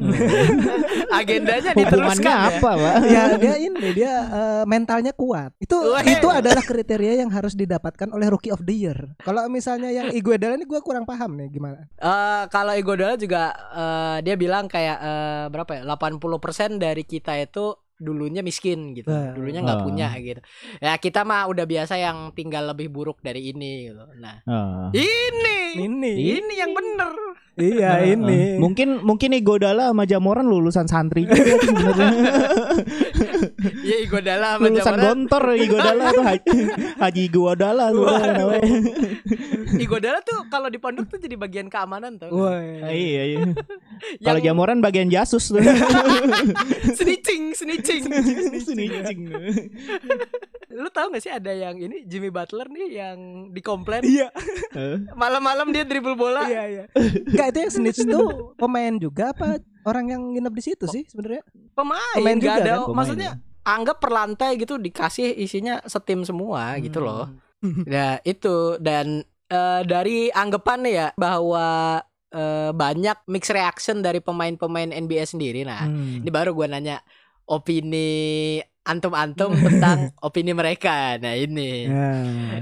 Agendanya 1.19 1.71
diteruskan 1.75 2.35
ya. 2.35 2.49
apa, 2.57 2.71
Pak? 2.75 2.95
ya 3.07 3.23
dia 3.39 3.55
ini 3.61 3.87
dia 3.95 4.13
eh, 4.27 4.65
mentalnya 4.67 5.13
kuat. 5.15 5.55
Itu 5.61 5.77
Weh. 5.95 6.19
itu 6.19 6.27
adalah 6.29 6.63
kriteria 6.65 7.23
yang 7.23 7.31
harus 7.31 7.55
didapatkan 7.55 8.11
oleh 8.11 8.27
Rookie 8.31 8.51
of 8.51 8.63
the 8.65 8.75
Year. 8.75 8.99
Kalau 9.23 9.47
misalnya 9.47 9.91
yang 9.93 10.11
Iguodala 10.11 10.59
ini 10.59 10.67
gue 10.67 10.81
kurang 10.81 11.05
paham 11.07 11.39
nih 11.39 11.49
gimana. 11.53 11.87
Eh, 11.99 12.45
kalau 12.51 12.75
Iguodala 12.75 13.15
juga 13.21 13.55
eh, 13.55 14.19
dia 14.25 14.35
bilang 14.35 14.67
kayak 14.67 14.99
eh, 14.99 15.45
berapa 15.53 15.71
ya? 15.81 15.83
80% 15.87 16.83
dari 16.83 17.03
kita 17.07 17.37
itu 17.39 17.84
dulunya 17.97 18.41
miskin 18.41 18.93
gitu. 18.93 19.07
Wah. 19.07 19.33
Dulunya 19.33 19.61
nggak 19.61 19.79
Wah. 19.81 19.87
punya 19.87 20.09
gitu. 20.17 20.41
Ya 20.79 20.95
kita 20.97 21.23
mah 21.23 21.47
udah 21.47 21.63
biasa 21.63 21.95
yang 21.95 22.33
tinggal 22.33 22.67
lebih 22.67 22.89
buruk 22.89 23.19
dari 23.19 23.49
ini 23.49 23.89
gitu. 23.89 24.03
Nah, 24.17 24.43
Ah. 24.45 24.89
ini 24.91 25.77
Ini. 25.77 26.13
ini 26.39 26.55
yang 26.55 26.71
bener. 26.71 27.13
Iya 27.55 28.03
ini. 28.05 28.59
Mungkin 28.59 28.99
mungkin 29.01 29.31
Igodala 29.31 29.91
sama 29.91 30.03
Jamoran 30.05 30.43
lulusan 30.45 30.87
santri 30.87 31.23
juga 31.31 31.55
tuh 31.55 31.71
sebenarnya. 31.71 32.11
Ya 33.81 33.97
Iguodala 34.01 34.47
sama 34.55 34.65
lulusan 34.65 34.83
Jamoran. 34.91 35.03
gontor 35.05 35.45
Igodala 35.55 36.05
tuh 36.11 36.25
Haji, 36.25 36.59
Haji 36.99 37.23
Igodala 37.25 37.85
namanya. 37.91 38.75
Igodala 39.75 40.19
tuh 40.21 40.47
kalau 40.47 40.67
di 40.67 40.79
pondok 40.79 41.07
tuh 41.09 41.19
jadi 41.19 41.35
bagian 41.35 41.67
keamanan 41.67 42.19
tuh. 42.19 42.31
Woi. 42.31 42.83
Ah, 42.83 42.91
iya 42.91 43.23
iya. 43.29 43.39
Kalau 44.27 44.39
Jamoran 44.39 44.79
bagian 44.79 45.07
jasus 45.09 45.49
tuh. 45.49 45.63
snitching, 46.93 47.55
snitching. 47.55 47.83
Snitching. 47.85 49.21
Lu 50.71 50.89
tahu 50.91 51.07
gak 51.11 51.23
sih 51.23 51.31
ada 51.31 51.51
yang 51.51 51.77
ini 51.77 52.03
Jimmy 52.03 52.29
Butler 52.29 52.67
nih 52.67 52.89
yang 52.97 53.19
dikomplain 53.51 54.03
Iya, 54.03 54.29
malam-malam 55.15 55.71
dia 55.71 55.83
dribble 55.83 56.15
bola. 56.15 56.45
iya, 56.45 56.65
iya. 56.67 56.85
Enggak 57.25 57.47
itu 57.49 57.59
yang 57.61 57.73
snitch 57.73 58.01
tuh 58.03 58.27
pemain 58.55 58.95
juga 58.95 59.31
apa 59.31 59.57
orang 59.85 60.05
yang 60.09 60.23
nginep 60.31 60.51
di 60.53 60.63
situ 60.65 60.85
sih 60.87 61.03
sebenarnya? 61.05 61.47
Pemain, 61.73 62.17
Pemain 62.17 62.35
nggak 62.35 62.43
juga 62.43 62.59
ada. 62.59 62.73
kan? 62.73 62.79
Pemain 62.83 62.97
Maksudnya 62.99 63.31
anggap 63.65 63.97
per 63.97 64.11
lantai 64.11 64.51
gitu 64.57 64.75
dikasih 64.77 65.29
isinya 65.37 65.79
setim 65.85 66.21
semua 66.23 66.75
gitu 66.79 66.99
loh. 66.99 67.31
Nah 67.63 68.19
itu 68.23 68.77
dan 68.77 69.23
eh, 69.47 69.81
dari 69.85 70.29
anggapan 70.29 70.79
nih 70.83 70.95
ya 70.95 71.09
bahwa 71.15 71.67
eh, 72.29 72.71
banyak 72.73 73.25
mix 73.27 73.47
reaction 73.49 74.03
dari 74.03 74.19
pemain-pemain 74.19 74.91
NBA 74.91 75.23
sendiri. 75.25 75.63
Nah 75.63 75.87
Hmm. 75.87 76.19
ini 76.19 76.29
baru 76.29 76.51
gua 76.51 76.67
nanya 76.67 76.99
opini 77.47 78.59
antum-antum 78.83 79.57
tentang 79.67 80.13
opini 80.21 80.53
mereka. 80.53 81.17
Nah 81.17 81.33
ini. 81.33 81.89
Ya. 81.89 82.11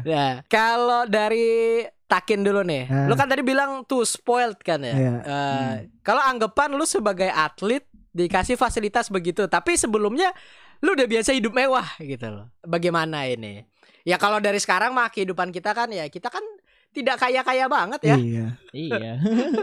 Nah 0.03 0.31
kalau 0.47 1.05
dari 1.05 1.83
Takin 2.05 2.45
dulu 2.45 2.61
nih, 2.61 2.85
Ah. 2.87 3.09
lu 3.09 3.17
kan 3.17 3.25
tadi 3.25 3.41
bilang 3.41 3.89
tuh 3.89 4.05
spoiled 4.05 4.61
kan 4.61 4.85
ya. 4.85 4.93
Iya. 4.93 5.13
Eh, 5.25 5.73
Kalau 6.05 6.21
anggapan 6.21 6.77
lu 6.77 6.85
sebagai 6.85 7.25
atlet 7.27 7.89
dikasih 8.13 8.61
fasilitas 8.61 9.09
begitu, 9.09 9.49
tapi 9.49 9.81
sebelumnya 9.81 10.29
lu 10.85 10.93
udah 10.93 11.09
biasa 11.09 11.33
hidup 11.33 11.57
mewah 11.57 11.89
gitu 11.97 12.29
loh. 12.29 12.53
Bagaimana 12.61 13.25
ini? 13.25 13.65
Ya 14.05 14.21
kalau 14.21 14.45
dari 14.45 14.61
sekarang 14.61 14.93
mah 14.93 15.09
kehidupan 15.09 15.49
kita 15.51 15.73
kan 15.73 15.89
ya 15.89 16.05
kita 16.05 16.29
kan 16.29 16.45
tidak 16.93 17.17
kaya-kaya 17.19 17.67
banget 17.67 18.01
ya. 18.05 18.17
Iya. 18.17 18.47
iya. 18.71 19.13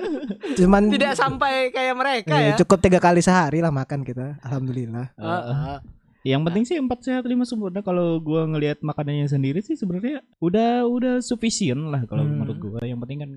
Cuman 0.57 0.89
Tidak 0.89 1.13
sampai 1.13 1.69
kayak 1.69 1.95
mereka 1.95 2.35
Iya, 2.35 2.53
ya. 2.53 2.55
cukup 2.57 2.81
tiga 2.81 2.97
kali 2.97 3.21
sehari 3.21 3.61
lah 3.61 3.69
makan 3.69 4.01
kita. 4.01 4.41
Alhamdulillah. 4.41 5.13
Eh, 5.13 5.23
Heeh. 5.29 5.77
Yang 6.19 6.41
penting 6.43 6.63
sih 6.65 6.75
empat 6.75 6.99
sehat 6.99 7.23
lima 7.23 7.47
sempurna. 7.47 7.79
Kalau 7.79 8.19
gua 8.19 8.43
ngelihat 8.43 8.83
makanannya 8.83 9.25
sendiri 9.25 9.63
sih 9.63 9.73
sebenarnya 9.73 10.19
udah 10.37 10.83
udah 10.83 11.13
sufficient 11.21 11.79
lah 11.87 12.03
kalau 12.03 12.27
Hmm. 12.27 12.33
menurut 12.35 12.57
gua. 12.59 12.79
Yang 12.83 12.99
penting 13.07 13.19
kan 13.23 13.31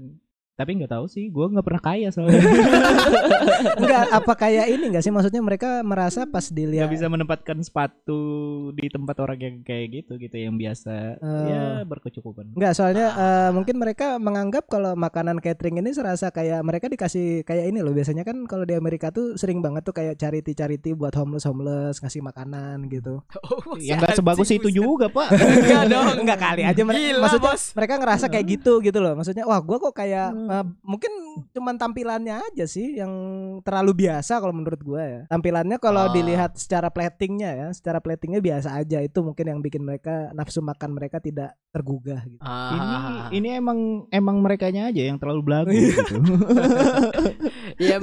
tapi 0.53 0.77
nggak 0.77 0.93
tahu 0.93 1.07
sih, 1.07 1.29
gua 1.29 1.49
nggak 1.49 1.65
pernah 1.65 1.83
kaya 1.83 2.09
soalnya. 2.09 2.39
Enggak 3.75 4.05
apa 4.11 4.33
kayak 4.37 4.67
ini 4.69 4.85
enggak 4.89 5.01
sih 5.01 5.11
maksudnya 5.11 5.41
mereka 5.41 5.81
merasa 5.83 6.25
pas 6.25 6.45
Nggak 6.45 6.57
dilihat 6.59 6.89
bisa 6.89 7.07
menempatkan 7.07 7.59
sepatu 7.61 8.21
di 8.73 8.87
tempat 8.87 9.17
orang 9.19 9.39
yang 9.39 9.57
kayak 9.63 9.87
gitu 9.95 10.19
gitu 10.19 10.37
yang 10.37 10.55
biasa 10.55 11.17
Eh. 11.17 11.47
ya 11.49 11.63
berkecukupan. 11.83 12.53
Enggak, 12.53 12.73
soalnya 12.75 13.07
eh, 13.11 13.51
mungkin 13.51 13.77
mereka 13.77 14.19
menganggap 14.19 14.67
kalau 14.67 14.93
makanan 14.93 15.39
catering 15.39 15.79
ini 15.79 15.91
serasa 15.91 16.29
kayak 16.29 16.61
mereka 16.61 16.87
dikasih 16.87 17.43
kayak 17.43 17.69
ini 17.69 17.81
loh. 17.81 17.93
Biasanya 17.93 18.23
kan 18.23 18.45
kalau 18.45 18.63
di 18.63 18.75
Amerika 18.75 19.09
tuh 19.09 19.35
sering 19.35 19.61
banget 19.61 19.83
tuh 19.83 19.95
kayak 19.95 20.17
charity-charity 20.17 20.93
buat 20.93 21.13
homeless-homeless 21.13 21.99
ngasih 21.99 22.21
makanan 22.21 22.87
gitu. 22.89 23.23
Oh, 23.43 23.75
Yang 23.77 23.99
nggak 24.01 24.17
sebagus 24.17 24.49
itu 24.51 24.69
juga 24.69 25.07
pak. 25.09 25.33
Enggak 25.33 25.85
dong. 25.89 26.07
Enggak 26.23 26.39
kali 26.39 26.63
aja 26.63 26.83
mereka 26.83 27.01
Gila, 27.03 27.21
maksudnya 27.21 27.53
bos. 27.53 27.63
mereka 27.73 27.95
ngerasa 27.99 28.27
kayak 28.29 28.47
gitu 28.51 28.73
gitu 28.81 28.99
loh. 28.99 29.15
Maksudnya 29.15 29.45
wah 29.45 29.59
gua 29.59 29.79
kok 29.81 29.95
kayak 29.95 30.29
Hmm. 30.33 30.42
Eh, 30.45 30.65
mungkin 30.83 31.13
cuman 31.51 31.75
tampilannya 31.75 32.41
aja 32.43 32.65
sih 32.65 32.95
yang 32.95 33.13
terlalu 33.61 34.05
biasa 34.05 34.37
kalau 34.37 34.53
menurut 34.53 34.81
gua 34.81 35.03
ya. 35.03 35.21
Tampilannya 35.27 35.77
kalau 35.77 36.07
Ah. 36.07 36.13
dilihat 36.13 36.55
secara 36.55 36.89
platingnya 36.89 37.51
ya, 37.53 37.69
secara 37.71 37.99
platingnya 37.99 38.39
biasa 38.39 38.75
aja. 38.75 38.99
Itu 38.99 39.23
mungkin 39.23 39.47
yang 39.47 39.61
bikin 39.61 39.81
mereka 39.81 40.31
nafsu 40.33 40.61
makan 40.61 40.93
mereka 40.93 41.19
tidak 41.19 41.53
tergugah 41.69 42.21
gitu. 42.23 42.43
ini 42.43 42.85
Ah. 42.85 43.29
ini 43.31 43.49
emang 43.53 43.79
emang 44.09 44.37
merekanya 44.39 44.87
aja 44.87 45.03
yang 45.03 45.17
terlalu 45.17 45.41
belagu 45.47 45.73
gitu. 45.73 46.21
ya, 47.81 47.97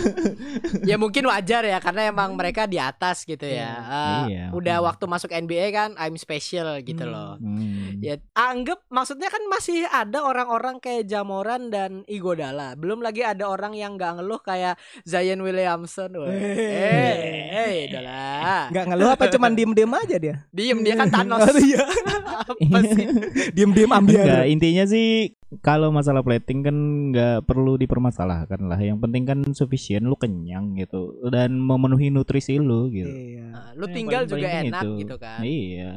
ya 0.84 0.96
mungkin 0.96 1.26
wajar 1.26 1.64
ya 1.64 1.78
karena 1.78 2.10
emang 2.10 2.34
mereka 2.34 2.66
di 2.66 2.78
atas 2.78 3.24
gitu 3.24 3.46
ya. 3.46 3.72
Eh, 3.80 4.22
Iya. 4.30 4.46
Udah 4.52 4.78
Hmm. 4.78 4.88
waktu 4.88 5.06
masuk 5.06 5.32
NBA 5.32 5.70
kan 5.70 5.90
I'm 5.96 6.16
special 6.16 6.82
gitu 6.82 7.02
Hmm. 7.02 7.14
loh. 7.14 7.32
Hmm. 7.38 7.98
Ya 8.00 8.18
anggap 8.34 8.84
maksudnya 8.88 9.28
kan 9.28 9.42
masih 9.48 9.86
ada 9.86 10.22
orang-orang 10.22 10.80
kayak 10.80 11.06
Jamoran 11.06 11.70
dan 11.70 12.02
Igodala. 12.30 12.78
Belum 12.78 13.02
lagi 13.02 13.26
ada 13.26 13.50
orang 13.50 13.74
yang 13.74 13.98
nggak 13.98 14.22
ngeluh 14.22 14.38
kayak 14.46 14.78
Zion 15.02 15.42
Williamson. 15.42 16.14
Eh, 16.30 17.50
eh, 17.50 17.90
udahlah. 17.90 18.70
Enggak 18.70 18.86
ngeluh 18.94 19.10
apa 19.10 19.26
cuman 19.34 19.52
diem-diem 19.58 19.94
aja 19.98 20.16
dia. 20.22 20.36
Diem 20.54 20.80
dia 20.86 20.94
kan 20.94 21.10
Thanos. 21.18 21.42
Iya. 21.58 21.82
Apa 22.46 22.80
sih? 22.86 23.06
Diem-diem 23.58 23.90
ambil. 23.90 24.22
Enggak, 24.22 24.46
intinya 24.46 24.86
sih 24.86 25.34
kalau 25.66 25.90
masalah 25.90 26.22
plating 26.22 26.62
kan 26.62 26.76
nggak 27.10 27.50
perlu 27.50 27.82
dipermasalahkan 27.82 28.62
lah. 28.70 28.78
Yang 28.78 29.02
penting 29.02 29.24
kan 29.26 29.40
sufficient, 29.58 30.06
lu 30.06 30.14
kenyang 30.14 30.78
gitu 30.78 31.18
dan 31.34 31.58
memenuhi 31.58 32.14
nutrisi 32.14 32.62
lu 32.62 32.94
gitu. 32.94 33.10
Iya. 33.10 33.46
Nah, 33.50 33.70
Lu 33.74 33.86
tinggal 33.90 34.30
paling 34.30 34.32
juga 34.38 34.50
enak 34.62 34.84
itu. 34.86 34.90
gitu 35.02 35.16
kan. 35.18 35.40
Iya. 35.42 35.92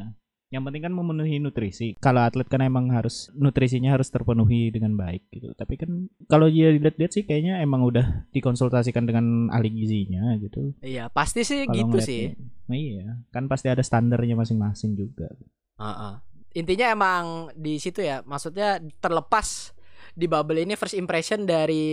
Yang 0.52 0.62
penting 0.68 0.82
kan 0.84 0.92
memenuhi 0.92 1.40
nutrisi. 1.40 1.96
Kalau 1.96 2.28
atlet 2.28 2.44
kan 2.44 2.60
emang 2.60 2.92
harus 2.92 3.32
nutrisinya 3.32 3.96
harus 3.96 4.12
terpenuhi 4.12 4.68
dengan 4.68 4.92
baik 5.00 5.32
gitu. 5.32 5.56
Tapi 5.56 5.80
kan 5.80 6.12
kalau 6.28 6.44
dia 6.52 6.76
dilihat-lihat 6.76 7.12
sih 7.16 7.24
kayaknya 7.24 7.64
emang 7.64 7.80
udah 7.88 8.28
dikonsultasikan 8.36 9.08
dengan 9.08 9.48
ahli 9.48 9.72
gizinya 9.72 10.36
gitu. 10.36 10.76
Iya, 10.84 11.08
pasti 11.08 11.40
sih 11.48 11.64
Kalau 11.64 11.72
gitu 11.72 11.96
sih. 12.04 12.36
Nah, 12.68 12.76
iya, 12.76 13.16
kan 13.32 13.48
pasti 13.48 13.72
ada 13.72 13.80
standarnya 13.80 14.36
masing-masing 14.36 14.92
juga. 14.92 15.32
Heeh. 15.80 16.14
Intinya 16.52 16.86
emang 16.92 17.24
di 17.56 17.80
situ 17.80 18.04
ya, 18.04 18.20
maksudnya 18.28 18.76
terlepas 19.00 19.72
di 20.12 20.26
bubble 20.26 20.60
ini 20.60 20.76
first 20.76 20.92
impression 20.92 21.42
dari 21.42 21.84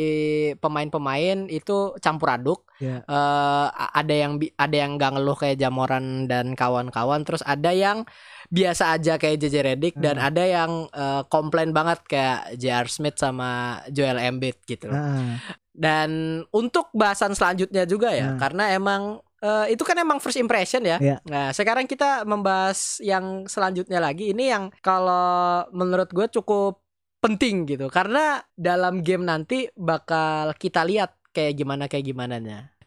pemain-pemain 0.56 1.48
itu 1.48 1.96
campur 1.98 2.30
aduk. 2.30 2.68
Iya. 2.78 3.02
Eh, 3.02 3.68
a- 3.70 3.94
ada 3.96 4.14
yang 4.14 4.36
ada 4.54 4.76
yang 4.76 4.96
nggak 4.96 5.12
ngeluh 5.16 5.36
kayak 5.36 5.58
Jamoran 5.58 6.28
dan 6.28 6.52
kawan-kawan, 6.54 7.24
terus 7.24 7.40
ada 7.44 7.72
yang 7.72 8.04
biasa 8.48 8.94
aja 8.94 9.16
kayak 9.16 9.40
JJ 9.40 9.56
Redick 9.66 9.96
dan 9.96 10.20
ada 10.20 10.44
yang 10.44 10.88
eh, 10.90 11.22
komplain 11.28 11.72
banget 11.72 12.04
kayak 12.06 12.56
J.R. 12.56 12.88
Smith 12.88 13.16
sama 13.16 13.80
Joel 13.88 14.20
Embiid 14.20 14.60
gitu. 14.64 14.88
Nah, 14.88 15.40
Dan 15.72 16.44
untuk 16.52 16.92
bahasan 16.92 17.32
selanjutnya 17.32 17.88
juga 17.88 18.12
ya, 18.12 18.36
Nah. 18.36 18.38
karena 18.38 18.64
emang 18.74 19.02
eh, 19.40 19.72
itu 19.72 19.88
kan 19.88 19.96
emang 19.96 20.20
first 20.20 20.36
impression 20.36 20.84
ya. 20.84 21.00
Iya. 21.00 21.24
Nah, 21.24 21.56
sekarang 21.56 21.88
kita 21.88 22.28
membahas 22.28 23.00
yang 23.00 23.48
selanjutnya 23.48 24.04
lagi. 24.04 24.36
Ini 24.36 24.46
yang 24.52 24.64
kalau 24.84 25.64
menurut 25.72 26.12
gue 26.12 26.28
cukup 26.30 26.84
penting 27.20 27.68
gitu, 27.68 27.92
karena 27.92 28.44
dalam 28.56 29.04
game 29.04 29.28
nanti 29.28 29.68
bakal 29.76 30.56
kita 30.56 30.84
lihat 30.88 31.16
kayak 31.36 31.54
gimana 31.60 31.86
kayak 31.86 32.06
gimana 32.10 32.40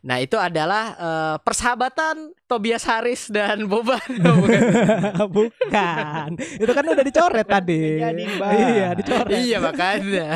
Nah, 0.02 0.18
itu 0.18 0.34
adalah 0.34 0.98
eh, 0.98 1.36
persahabatan 1.46 2.34
Tobias 2.50 2.82
Harris 2.90 3.30
dan 3.30 3.64
Boban. 3.70 4.02
Bukan. 4.18 5.30
bukan. 5.30 6.28
Itu 6.58 6.72
kan 6.74 6.84
udah 6.90 7.04
dicoret 7.06 7.46
tadi. 7.46 8.02
Iya, 8.02 8.98
dicoret. 8.98 9.30
iya 9.30 9.58
makanya. 9.62 10.26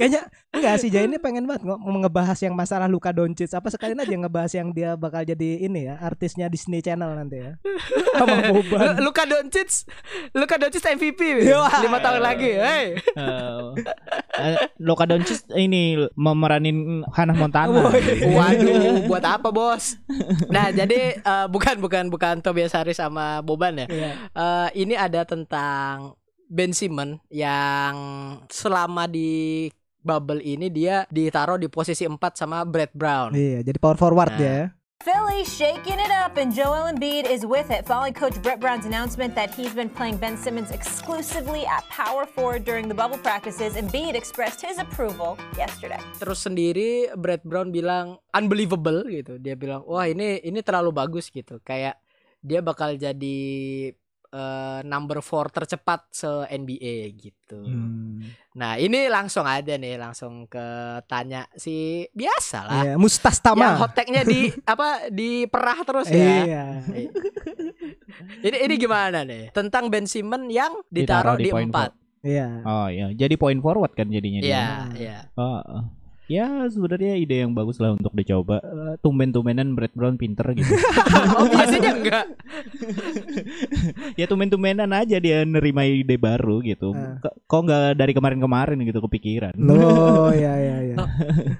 Kayaknya 0.00 0.22
enggak 0.52 0.76
sih 0.78 0.88
Jay 0.88 1.04
ini 1.04 1.16
pengen 1.16 1.48
banget 1.48 1.64
nge- 1.64 1.80
ngebahas 1.80 2.38
yang 2.38 2.52
masalah 2.52 2.84
Luka 2.84 3.08
Doncic 3.10 3.48
apa 3.50 3.68
sekalian 3.68 3.98
aja 3.98 4.12
ngebahas 4.12 4.52
yang 4.52 4.68
dia 4.70 4.94
bakal 4.94 5.24
jadi 5.24 5.64
ini 5.64 5.88
ya 5.88 5.96
artisnya 5.98 6.46
Disney 6.46 6.78
Channel 6.78 7.08
nanti 7.12 7.40
ya 7.40 7.56
sama 8.20 8.36
Boban 8.46 8.78
Lu- 9.00 9.10
Luka 9.10 9.24
Doncic, 9.24 9.88
Luka 10.32 10.56
Doncic 10.56 10.84
MVP 10.84 11.48
Wah. 11.48 11.80
lima 11.80 11.98
tahun 11.98 12.20
lagi. 12.20 12.52
Hey. 12.52 12.86
Eh, 14.32 14.56
Luka 14.78 15.04
Doncic 15.04 15.44
ini 15.54 15.96
memeranin 16.14 17.04
Hannah 17.12 17.36
Montana. 17.36 17.92
Waduh, 18.22 19.04
buat 19.10 19.24
apa 19.24 19.48
bos? 19.52 19.96
Nah, 20.48 20.72
jadi 20.72 21.16
eh, 21.16 21.46
bukan 21.48 21.80
bukan 21.80 22.08
bukan 22.08 22.40
Tobias 22.40 22.72
Harris 22.72 23.00
sama 23.00 23.40
Boban 23.40 23.76
ya. 23.76 23.86
Iya. 23.88 24.12
Eh, 24.32 24.68
ini 24.84 24.94
ada 24.96 25.24
tentang 25.24 26.16
Ben 26.48 26.72
Simmons 26.72 27.20
yang 27.28 27.94
selama 28.48 29.08
di 29.08 29.68
bubble 30.02 30.38
ini 30.38 30.68
dia 30.68 31.06
ditaruh 31.08 31.56
di 31.56 31.66
posisi 31.66 32.04
4 32.04 32.18
sama 32.34 32.62
Brad 32.62 32.92
Brown. 32.92 33.32
Iya, 33.32 33.62
jadi 33.62 33.78
power 33.78 33.96
forward 33.96 34.30
Nah. 34.34 34.38
dia 34.38 34.52
ya. 34.52 34.66
Philly 35.02 35.42
shaking 35.42 35.98
it 35.98 36.14
up, 36.14 36.38
and 36.38 36.54
Joel 36.54 36.86
Embiid 36.86 37.26
is 37.26 37.42
with 37.42 37.74
it 37.74 37.82
following 37.82 38.14
Coach 38.14 38.38
Brett 38.38 38.62
Brown's 38.62 38.86
announcement 38.86 39.34
that 39.34 39.50
he's 39.50 39.74
been 39.74 39.90
playing 39.90 40.14
Ben 40.14 40.38
Simmons 40.38 40.70
exclusively 40.70 41.66
at 41.66 41.82
power 41.90 42.22
forward 42.22 42.62
during 42.62 42.86
the 42.86 42.94
bubble 42.94 43.18
practices. 43.18 43.74
Embiid 43.74 44.14
expressed 44.14 44.62
his 44.62 44.78
approval 44.78 45.34
yesterday. 45.58 45.98
Terus 46.22 46.46
sendiri 46.46 47.10
Brad 47.18 47.42
Brown 47.42 47.74
bilang 47.74 48.22
unbelievable 48.30 49.02
gitu. 49.10 49.42
Dia 49.42 49.58
bilang, 49.58 49.82
"Wah, 49.90 50.06
ini 50.06 50.38
ini 50.38 50.62
terlalu 50.62 50.94
bagus 50.94 51.34
gitu. 51.34 51.58
Kayak 51.66 51.98
dia 52.38 52.62
bakal 52.62 52.94
jadi 52.94 53.38
eh, 54.32 54.80
number 54.88 55.20
4 55.20 55.52
tercepat 55.52 56.08
se 56.10 56.28
NBA 56.48 57.12
gitu." 57.20 57.60
Hmm. 57.62 58.24
Nah, 58.52 58.76
ini 58.76 59.08
langsung 59.08 59.48
aja 59.48 59.76
nih, 59.78 59.96
langsung 59.96 60.44
ke 60.48 60.98
tanya 61.08 61.48
si 61.56 62.04
biasa 62.12 62.58
lah. 62.68 62.82
Iya, 62.84 62.94
Mustas 63.00 63.40
Yang 63.40 63.44
Tama. 63.44 63.80
hot 63.80 63.92
tag-nya 63.96 64.22
di 64.24 64.48
apa 64.72 65.12
diperah 65.12 65.78
terus 65.84 66.08
ya. 66.12 66.44
Iya. 66.44 66.64
ini 68.46 68.56
ini 68.68 68.74
gimana 68.76 69.24
nih 69.24 69.52
tentang 69.56 69.88
Ben 69.88 70.04
Simmons 70.04 70.52
yang 70.52 70.84
ditaruh, 70.92 71.36
Ditaruh 71.36 71.36
di 71.40 71.48
di 71.48 71.50
empat? 71.52 71.90
Iya. 72.22 72.48
Oh 72.62 72.86
iya, 72.86 73.06
jadi 73.10 73.34
point 73.34 73.58
forward 73.58 73.92
kan 73.98 74.06
jadinya 74.06 74.40
dia. 74.40 74.50
Iya, 74.50 74.66
iya. 74.96 75.18
Oh, 75.34 75.58
oh. 75.58 76.01
Ya 76.32 76.48
sebenarnya 76.64 77.12
ide 77.14 77.44
yang 77.44 77.52
bagus 77.52 77.76
lah 77.76 77.92
untuk 77.92 78.08
dicoba. 78.12 78.56
Eh, 78.58 78.94
Tumben-tumbenan 78.98 79.76
Brad 79.76 79.92
Brown 79.92 80.16
pinter 80.16 80.48
gitu. 80.52 80.64
oh 81.36 81.44
biasanya 81.46 81.90
enggak 81.92 82.24
ya 84.20 84.24
tumben-tumbenan 84.24 84.88
aja 84.90 85.16
dia 85.18 85.44
nerima 85.44 85.84
ide 85.84 86.16
baru 86.16 86.62
gitu. 86.62 86.92
Ah. 86.92 87.20
Kok 87.20 87.34
kok 87.44 87.60
nggak 87.62 87.84
dari 87.94 88.12
kemarin-kemarin 88.12 88.78
gitu 88.80 89.00
kepikiran. 89.02 89.52
Loh, 89.56 90.32
ya 90.32 90.54
ya 90.54 90.76
ya. 90.84 90.96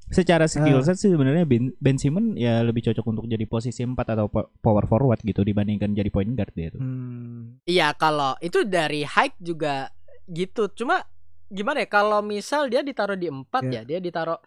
Secara 0.09 0.47
skill 0.47 0.81
Ah. 0.81 0.85
set 0.85 0.97
sih 0.97 1.11
sebenarnya 1.11 1.45
Ben, 1.45 1.77
ben 1.77 1.97
Simmons 1.97 2.33
ya 2.35 2.63
lebih 2.63 2.81
cocok 2.83 3.05
untuk 3.07 3.25
jadi 3.27 3.45
posisi 3.45 3.83
4 3.83 3.93
atau 4.09 4.27
po- 4.27 4.49
power 4.59 4.87
forward 4.87 5.21
gitu 5.21 5.43
dibandingkan 5.43 5.93
jadi 5.93 6.09
point 6.09 6.33
guard 6.33 6.53
dia 6.55 6.69
tuh. 6.71 6.81
Hmm. 6.81 7.61
Iya 7.65 7.93
kalau 7.93 8.39
itu 8.39 8.65
dari 8.65 9.05
height 9.05 9.37
juga 9.37 9.93
gitu. 10.25 10.73
Cuma 10.73 11.05
gimana 11.49 11.85
ya 11.85 11.89
kalau 11.91 12.21
misal 12.21 12.67
dia 12.67 12.81
ditaruh 12.81 13.13
di 13.13 13.29
empat 13.29 13.63
Iya. 13.63 13.85
ya, 13.85 13.87
dia 13.87 13.99
ditaruh 14.01 14.41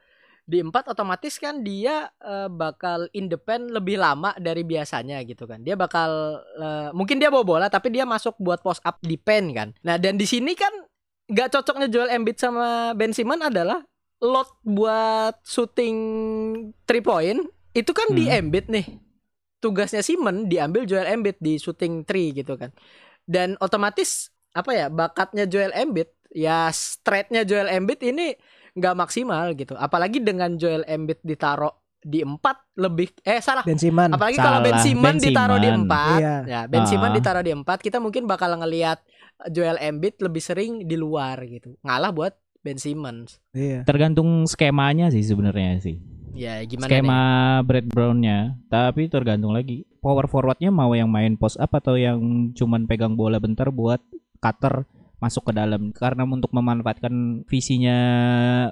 di 0.45 0.61
empat 0.61 0.93
otomatis 0.93 1.41
kan 1.41 1.65
dia 1.65 2.05
eh, 2.21 2.49
bakal 2.49 3.09
independen 3.17 3.73
lebih 3.73 3.97
lama 3.97 4.31
dari 4.37 4.61
biasanya 4.61 5.25
gitu 5.25 5.49
kan. 5.49 5.65
Dia 5.65 5.73
bakal 5.73 6.39
eh, 6.61 6.89
mungkin 6.93 7.17
dia 7.17 7.33
bawa 7.33 7.45
bola 7.45 7.67
tapi 7.67 7.89
dia 7.89 8.05
masuk 8.05 8.37
buat 8.37 8.61
post 8.61 8.85
up 8.85 9.01
di 9.01 9.17
pen 9.17 9.51
kan. 9.51 9.69
Nah 9.81 9.97
dan 9.97 10.21
di 10.21 10.29
sini 10.29 10.53
kan 10.53 10.71
nggak 11.25 11.49
cocoknya 11.49 11.89
Joel 11.89 12.13
Embiid 12.13 12.37
sama 12.37 12.93
Ben 12.93 13.09
Simmons 13.09 13.41
adalah 13.41 13.81
lot 14.21 14.53
buat 14.61 15.41
shooting 15.41 15.97
three 16.85 17.01
point 17.01 17.41
itu 17.75 17.91
kan 17.91 18.13
di 18.13 18.29
Hmm. 18.29 18.47
Embiid 18.47 18.69
nih. 18.69 18.87
Tugasnya 19.59 20.05
Simmons 20.05 20.45
diambil 20.45 20.85
Joel 20.85 21.09
Embiid 21.09 21.41
di 21.41 21.57
shooting 21.57 22.05
three 22.05 22.37
gitu 22.37 22.53
kan. 22.53 22.69
Dan 23.25 23.57
otomatis 23.57 24.29
apa 24.53 24.71
ya 24.71 24.87
bakatnya 24.93 25.49
Joel 25.49 25.73
Embiid 25.73 26.07
ya 26.31 26.69
straightnya 26.69 27.41
Joel 27.43 27.67
Embiid 27.73 28.05
ini 28.05 28.37
nggak 28.75 28.95
maksimal 28.95 29.55
gitu. 29.55 29.73
Apalagi 29.73 30.19
dengan 30.19 30.59
Joel 30.59 30.83
Embiid 30.85 31.23
ditaruh 31.23 31.71
di 32.05 32.21
empat 32.21 32.77
lebih 32.77 33.09
eh 33.25 33.41
salah. 33.41 33.65
Ben 33.65 33.81
Simmons. 33.81 34.13
Apalagi 34.13 34.37
kalau 34.37 34.61
Ben 34.61 34.77
Salah, 34.77 34.85
Simmons 34.85 35.21
ditaruh 35.25 35.57
di 35.57 35.69
empat, 35.73 36.19
Iya. 36.21 36.35
ya 36.45 36.61
Ben 36.69 36.85
Ah. 36.85 36.87
Simmons 36.87 37.15
ditaruh 37.17 37.41
di 37.41 37.51
empat, 37.55 37.81
kita 37.81 37.97
mungkin 37.97 38.29
bakal 38.29 38.53
ngelihat 38.61 39.01
Joel 39.49 39.81
Embiid 39.81 40.21
lebih 40.21 40.43
sering 40.43 40.85
di 40.85 40.93
luar 40.93 41.41
gitu, 41.49 41.73
ngalah 41.81 42.13
buat 42.13 42.37
Ben 42.61 42.77
Simmons. 42.77 43.41
Iya. 43.57 43.81
Tergantung 43.89 44.45
skemanya 44.45 45.09
sih 45.09 45.25
sebenarnya 45.25 45.81
sih. 45.81 45.97
Ya 46.35 46.59
gimana 46.67 46.91
Skema 46.91 47.15
nih? 47.15 47.63
Brad 47.63 47.87
Brown-nya, 47.89 48.39
tapi 48.67 49.07
tergantung 49.07 49.55
lagi 49.55 49.87
power 49.97 50.27
forwardnya 50.27 50.69
mau 50.69 50.91
yang 50.93 51.07
main 51.09 51.39
post 51.39 51.55
up 51.57 51.73
atau 51.73 51.95
yang 51.95 52.51
cuman 52.53 52.85
pegang 52.85 53.15
bola 53.15 53.39
bentar 53.39 53.71
buat 53.71 54.03
cutter 54.43 54.83
masuk 55.15 55.47
ke 55.47 55.53
dalam 55.55 55.95
karena 55.95 56.27
untuk 56.27 56.51
memanfaatkan 56.51 57.45
visinya 57.47 57.97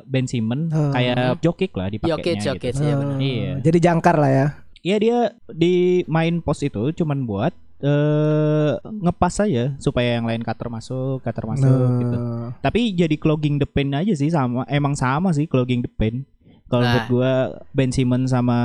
Ben 0.03 0.27
Simmons 0.27 0.69
Oh. 0.75 0.91
kayak 0.91 1.39
Jokic 1.39 1.71
lah 1.73 1.87
dipakainya 1.87 2.19
Jokic, 2.19 2.35
gitu. 2.35 2.47
Jokic, 2.51 2.73
iya 2.83 2.95
benar. 2.99 3.17
Iya. 3.19 3.53
Jadi 3.63 3.77
jangkar 3.79 4.15
lah 4.19 4.31
ya. 4.31 4.47
Iya 4.83 4.95
dia 4.99 5.17
di 5.47 5.73
main 6.05 6.43
post 6.43 6.61
itu 6.61 6.91
cuman 6.91 7.23
buat 7.23 7.53
eh 7.79 8.71
ngepas 8.79 9.43
aja 9.43 9.75
supaya 9.75 10.15
yang 10.15 10.23
lain 10.23 10.39
cutter 10.39 10.67
masuk, 10.67 11.19
cutter 11.19 11.43
masuk 11.43 11.87
gitu. 11.99 12.15
Nah, 12.15 12.55
Tapi 12.59 12.91
jadi 12.91 13.15
clogging 13.15 13.59
the 13.59 13.67
paint 13.67 13.91
aja 13.91 14.11
sih 14.11 14.27
sama 14.27 14.63
emang 14.67 14.95
sama 14.95 15.31
sih 15.31 15.47
clogging 15.47 15.83
the 15.83 15.91
paint. 15.91 16.23
Kalau 16.67 16.83
Nah. 16.83 16.91
menurut 16.95 17.07
gua 17.11 17.31
Ben 17.71 17.91
Simmons 17.91 18.31
sama 18.31 18.57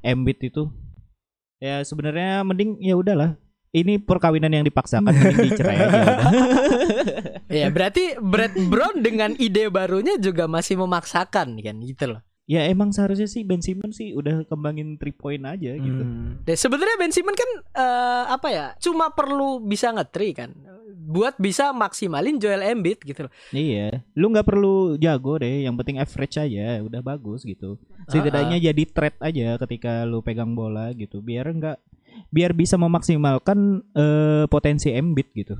Embiid 0.00 0.38
itu 0.46 0.70
ya 1.58 1.82
sebenarnya 1.82 2.42
mending 2.42 2.78
ya 2.78 2.94
udahlah. 2.94 3.34
Ini 3.78 4.02
perkawinan 4.02 4.50
yang 4.50 4.66
dipaksakan 4.66 5.06
mending 5.06 5.38
dicerai 5.54 5.76
aja. 5.78 6.04
Ya 7.48 7.66
berarti 7.72 8.20
Brad 8.20 8.54
Brown 8.68 9.00
dengan 9.00 9.32
ide 9.40 9.72
barunya 9.72 10.20
juga 10.20 10.44
masih 10.44 10.76
memaksakan 10.76 11.56
kan 11.58 11.76
gitu 11.80 12.06
loh. 12.16 12.20
ya 12.48 12.64
emang 12.64 12.96
seharusnya 12.96 13.28
sih 13.28 13.44
Ben 13.44 13.60
Simmons 13.60 14.00
sih 14.00 14.16
udah 14.16 14.40
kembangin 14.48 14.96
three 14.96 15.12
point 15.12 15.44
aja 15.44 15.76
gitu. 15.76 16.00
hmm. 16.00 16.48
Dan 16.48 16.56
sebenarnya 16.56 16.96
Ben 16.96 17.12
Simmons 17.12 17.36
kan 17.36 17.50
eh, 17.76 18.24
apa 18.32 18.48
ya? 18.48 18.66
Cuma 18.80 19.12
perlu 19.12 19.60
bisa 19.60 19.92
ngetri 19.92 20.32
kan. 20.32 20.56
Buat 21.08 21.36
bisa 21.36 21.76
maksimalin 21.76 22.40
Joel 22.40 22.64
Embiid 22.64 23.04
gitu 23.04 23.28
loh. 23.28 23.32
Iya, 23.52 24.00
lu 24.16 24.32
nggak 24.32 24.48
perlu 24.48 24.96
jago 25.00 25.40
deh, 25.40 25.64
yang 25.64 25.76
penting 25.76 26.00
average 26.00 26.36
aja, 26.36 26.80
udah 26.84 27.00
bagus 27.00 27.44
gitu. 27.48 27.80
Setidaknya 28.08 28.60
jadi 28.60 28.82
threat 28.88 29.16
aja 29.20 29.56
ketika 29.64 30.04
lu 30.04 30.20
pegang 30.20 30.52
bola 30.52 30.92
gitu, 30.96 31.20
biar 31.24 31.48
nggak, 31.52 31.80
biar 32.28 32.52
bisa 32.54 32.74
memaksimalkan 32.80 33.82
eh, 33.94 34.44
potensi 34.50 34.90
Embiid 34.90 35.28
gitu. 35.34 35.54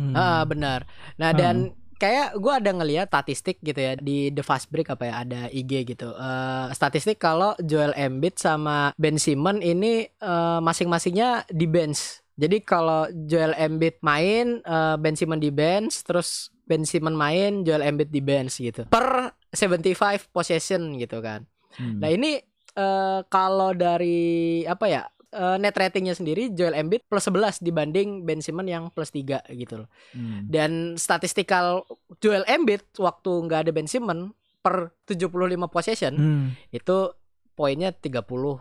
Hmm. 0.00 0.16
Ah, 0.16 0.42
benar. 0.48 0.88
Nah, 1.20 1.36
dan 1.36 1.76
kayak 2.00 2.40
gua 2.40 2.56
ada 2.56 2.72
ngeliat 2.72 3.12
statistik 3.12 3.60
gitu 3.60 3.76
ya 3.76 3.92
di 4.00 4.32
The 4.32 4.40
Fast 4.40 4.72
Break 4.72 4.88
apa 4.88 5.04
ya 5.04 5.14
ada 5.20 5.40
IG 5.52 5.84
gitu. 5.84 6.16
Eh 6.16 6.66
statistik 6.72 7.20
kalau 7.20 7.52
Joel 7.60 7.92
Embiid 7.92 8.40
sama 8.40 8.96
Ben 8.96 9.20
Simmons 9.20 9.60
ini 9.60 10.08
eh, 10.08 10.60
masing-masingnya 10.64 11.44
di 11.52 11.68
bench. 11.68 12.24
Jadi 12.40 12.64
kalau 12.64 13.04
Joel 13.28 13.52
Embiid 13.52 14.00
main, 14.00 14.64
eh, 14.64 14.96
Ben 14.96 15.12
Simmons 15.12 15.44
di 15.44 15.52
bench, 15.52 16.00
terus 16.08 16.48
Ben 16.64 16.88
Simmons 16.88 17.20
main, 17.20 17.60
Joel 17.68 17.84
Embiid 17.84 18.08
di 18.08 18.24
bench 18.24 18.64
gitu. 18.64 18.88
Per 18.88 19.36
75 19.52 20.32
possession 20.32 20.96
gitu 20.96 21.20
kan. 21.20 21.44
Hmm. 21.76 22.00
Nah, 22.00 22.08
ini 22.08 22.40
eh, 22.74 23.20
kalau 23.28 23.76
dari 23.76 24.64
apa 24.64 24.88
ya? 24.88 25.04
Eh, 25.30 25.56
net 25.56 25.74
ratingnya 25.74 26.12
sendiri 26.12 26.50
Joel 26.50 26.74
Embiid 26.74 27.06
plus 27.06 27.24
11 27.24 27.58
dibanding 27.60 28.22
Ben 28.22 28.38
Simmons 28.38 28.68
yang 28.68 28.84
plus 28.90 29.10
3 29.10 29.42
gitu 29.50 29.84
loh. 29.84 29.88
Hmm. 30.12 30.46
Dan 30.46 30.94
statistikal 30.94 31.82
Joel 32.18 32.46
Embiid 32.46 32.86
waktu 32.96 33.30
nggak 33.46 33.60
ada 33.66 33.72
Ben 33.72 33.86
Simmons 33.86 34.30
per 34.60 34.92
75 35.08 35.32
possession 35.66 36.12
Hmm. 36.14 36.46
itu 36.68 37.10
poinnya 37.56 37.90
30,6 37.92 38.60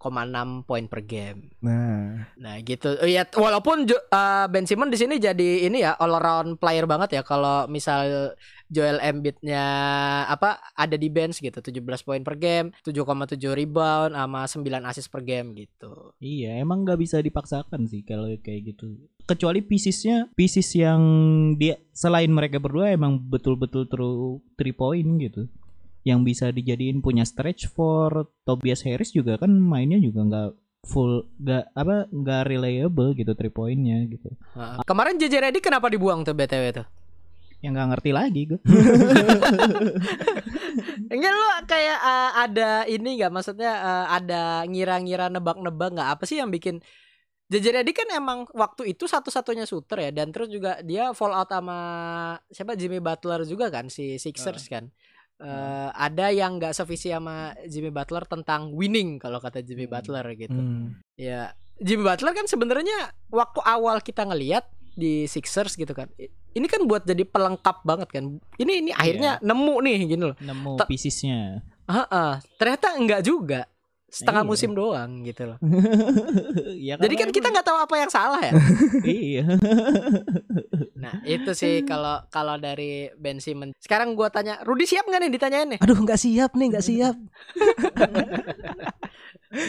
poin 0.00 0.88
per 0.88 1.04
game. 1.04 1.52
Nah, 1.60 2.24
Nah, 2.34 2.56
gitu. 2.64 2.96
Oh, 2.96 3.04
Ya 3.04 3.28
walaupun 3.28 3.84
Jo- 3.84 4.00
eh, 4.02 4.46
Ben 4.48 4.64
Simmons 4.64 4.88
di 4.88 4.98
sini 4.98 5.20
jadi 5.20 5.68
ini 5.68 5.84
ya 5.84 5.92
all 5.94 6.16
around 6.16 6.56
player 6.56 6.88
banget 6.88 7.20
ya 7.20 7.22
kalau 7.22 7.68
misal 7.68 8.32
Joel 8.66 9.02
Embiid-nya 9.02 9.66
apa 10.24 10.62
ada 10.72 10.94
di 10.94 11.10
bench 11.10 11.42
gitu 11.42 11.60
17 11.60 11.82
poin 12.00 12.22
per 12.22 12.38
game, 12.38 12.70
7,7 12.80 13.52
rebound 13.52 14.14
sama 14.14 14.46
9 14.46 14.88
assist 14.88 15.10
per 15.10 15.20
game 15.20 15.52
gitu. 15.52 16.14
Iya, 16.16 16.56
emang 16.56 16.86
nggak 16.86 16.96
bisa 16.96 17.20
dipaksakan 17.20 17.84
sih 17.84 18.00
kalau 18.00 18.30
kayak 18.40 18.72
gitu. 18.72 18.96
Kecuali 19.26 19.60
piecesnya, 19.60 20.30
pieces 20.32 20.70
yang 20.72 21.02
dia 21.54 21.76
selain 21.92 22.30
mereka 22.30 22.56
berdua 22.56 22.90
emang 22.90 23.18
betul-betul 23.20 23.86
true 23.86 24.40
three 24.56 24.72
point 24.72 25.06
gitu. 25.18 25.50
Yang 26.06 26.20
bisa 26.24 26.46
dijadiin 26.48 27.04
punya 27.04 27.28
stretch 27.28 27.68
for 27.68 28.32
Tobias 28.48 28.80
Harris 28.88 29.12
juga 29.12 29.36
kan 29.36 29.52
mainnya 29.52 30.00
juga 30.00 30.24
nggak 30.24 30.50
full 30.80 31.28
nggak 31.36 31.76
apa 31.76 32.08
nggak 32.08 32.42
reliable 32.48 33.12
gitu 33.12 33.36
three 33.36 33.52
pointnya 33.52 34.00
gitu. 34.08 34.32
Nah, 34.56 34.80
kemarin 34.88 35.20
JJ 35.20 35.34
Redick 35.44 35.64
kenapa 35.64 35.92
dibuang 35.92 36.24
tuh 36.24 36.32
BTW 36.32 36.64
tuh? 36.72 36.86
Yang 37.60 37.72
nggak 37.76 37.88
ngerti 37.92 38.10
lagi 38.16 38.40
gue. 38.48 38.60
Enggak 41.12 41.32
lo 41.36 41.48
kayak 41.68 41.98
eh, 42.00 42.30
ada 42.48 42.70
ini 42.88 43.20
nggak 43.20 43.32
maksudnya 43.32 43.72
eh, 43.76 44.06
ada 44.08 44.64
ngira-ngira 44.64 45.28
nebak-nebak 45.28 45.92
nggak 45.92 46.10
apa 46.16 46.24
sih 46.24 46.40
yang 46.40 46.48
bikin 46.48 46.80
JJ 47.50 47.82
Redick 47.82 47.98
kan 48.00 48.08
emang 48.14 48.46
waktu 48.54 48.94
itu 48.94 49.10
satu-satunya 49.10 49.66
shooter 49.66 49.98
ya 49.98 50.10
dan 50.14 50.30
terus 50.30 50.48
juga 50.48 50.78
dia 50.86 51.10
fall 51.12 51.34
out 51.34 51.50
sama 51.50 51.78
siapa 52.48 52.78
Jimmy 52.78 53.02
Butler 53.02 53.42
juga 53.44 53.68
kan 53.68 53.92
si 53.92 54.16
Sixers 54.16 54.70
kan. 54.70 54.88
Eh, 55.40 55.88
ada 55.96 56.28
yang 56.28 56.60
nggak 56.60 56.76
sevisi 56.76 57.08
sama 57.08 57.56
Jimmy 57.64 57.88
Butler 57.88 58.28
tentang 58.28 58.76
winning 58.76 59.16
kalau 59.16 59.40
kata 59.40 59.64
Jimmy 59.64 59.88
Butler 59.88 60.36
gitu. 60.36 60.52
hmm. 60.52 61.00
Ya 61.16 61.56
Jimmy 61.80 62.04
Butler 62.04 62.36
kan 62.36 62.44
sebenarnya 62.44 63.08
waktu 63.32 63.60
awal 63.64 64.04
kita 64.04 64.28
ngelihat 64.28 64.68
di 64.92 65.24
Sixers 65.24 65.80
gitu 65.80 65.96
kan. 65.96 66.12
Ini 66.52 66.66
kan 66.68 66.84
buat 66.84 67.08
jadi 67.08 67.24
pelengkap 67.24 67.88
banget 67.88 68.12
kan. 68.12 68.36
Ini 68.60 68.72
ini 68.84 68.90
akhirnya 68.92 69.40
nemu 69.40 69.74
nih 69.80 69.96
gini 70.12 70.22
loh. 70.28 70.36
Nemu 70.36 70.76
Ta- 70.76 70.84
piecesnya. 70.84 71.64
Heeh, 71.88 72.32
ternyata 72.60 72.86
enggak 73.00 73.24
juga. 73.24 73.64
Setengah 74.10 74.42
Iya. 74.42 74.48
musim 74.48 74.70
doang 74.72 75.22
gitu 75.22 75.46
loh. 75.46 75.58
Ya, 76.80 76.96
Jadi 76.96 77.14
kan 77.14 77.28
karena 77.28 77.36
kita 77.36 77.48
nggak 77.50 77.62
tahu 77.64 77.78
apa 77.78 77.94
yang 77.96 78.10
salah 78.10 78.40
ya. 78.40 78.50
emang- 78.50 79.06
iya. 79.06 79.44
Nah, 80.96 81.14
itu 81.22 81.50
sih 81.52 81.82
kalau 81.82 82.18
kalau 82.28 82.56
dari 82.56 82.90
Ben 83.14 83.38
Simmons. 83.38 83.72
Sekarang 83.76 84.12
gua 84.12 84.28
tanya, 84.28 84.58
Rudy 84.60 84.84
siap 84.84 85.04
nggak 85.04 85.20
nih 85.20 85.30
ditanyain 85.30 85.68
nih? 85.68 85.80
Aduh, 85.80 85.96
nggak 85.96 86.18
siap 86.18 86.50
nih, 86.52 86.66
nggak 86.68 86.82
siap. 86.82 87.14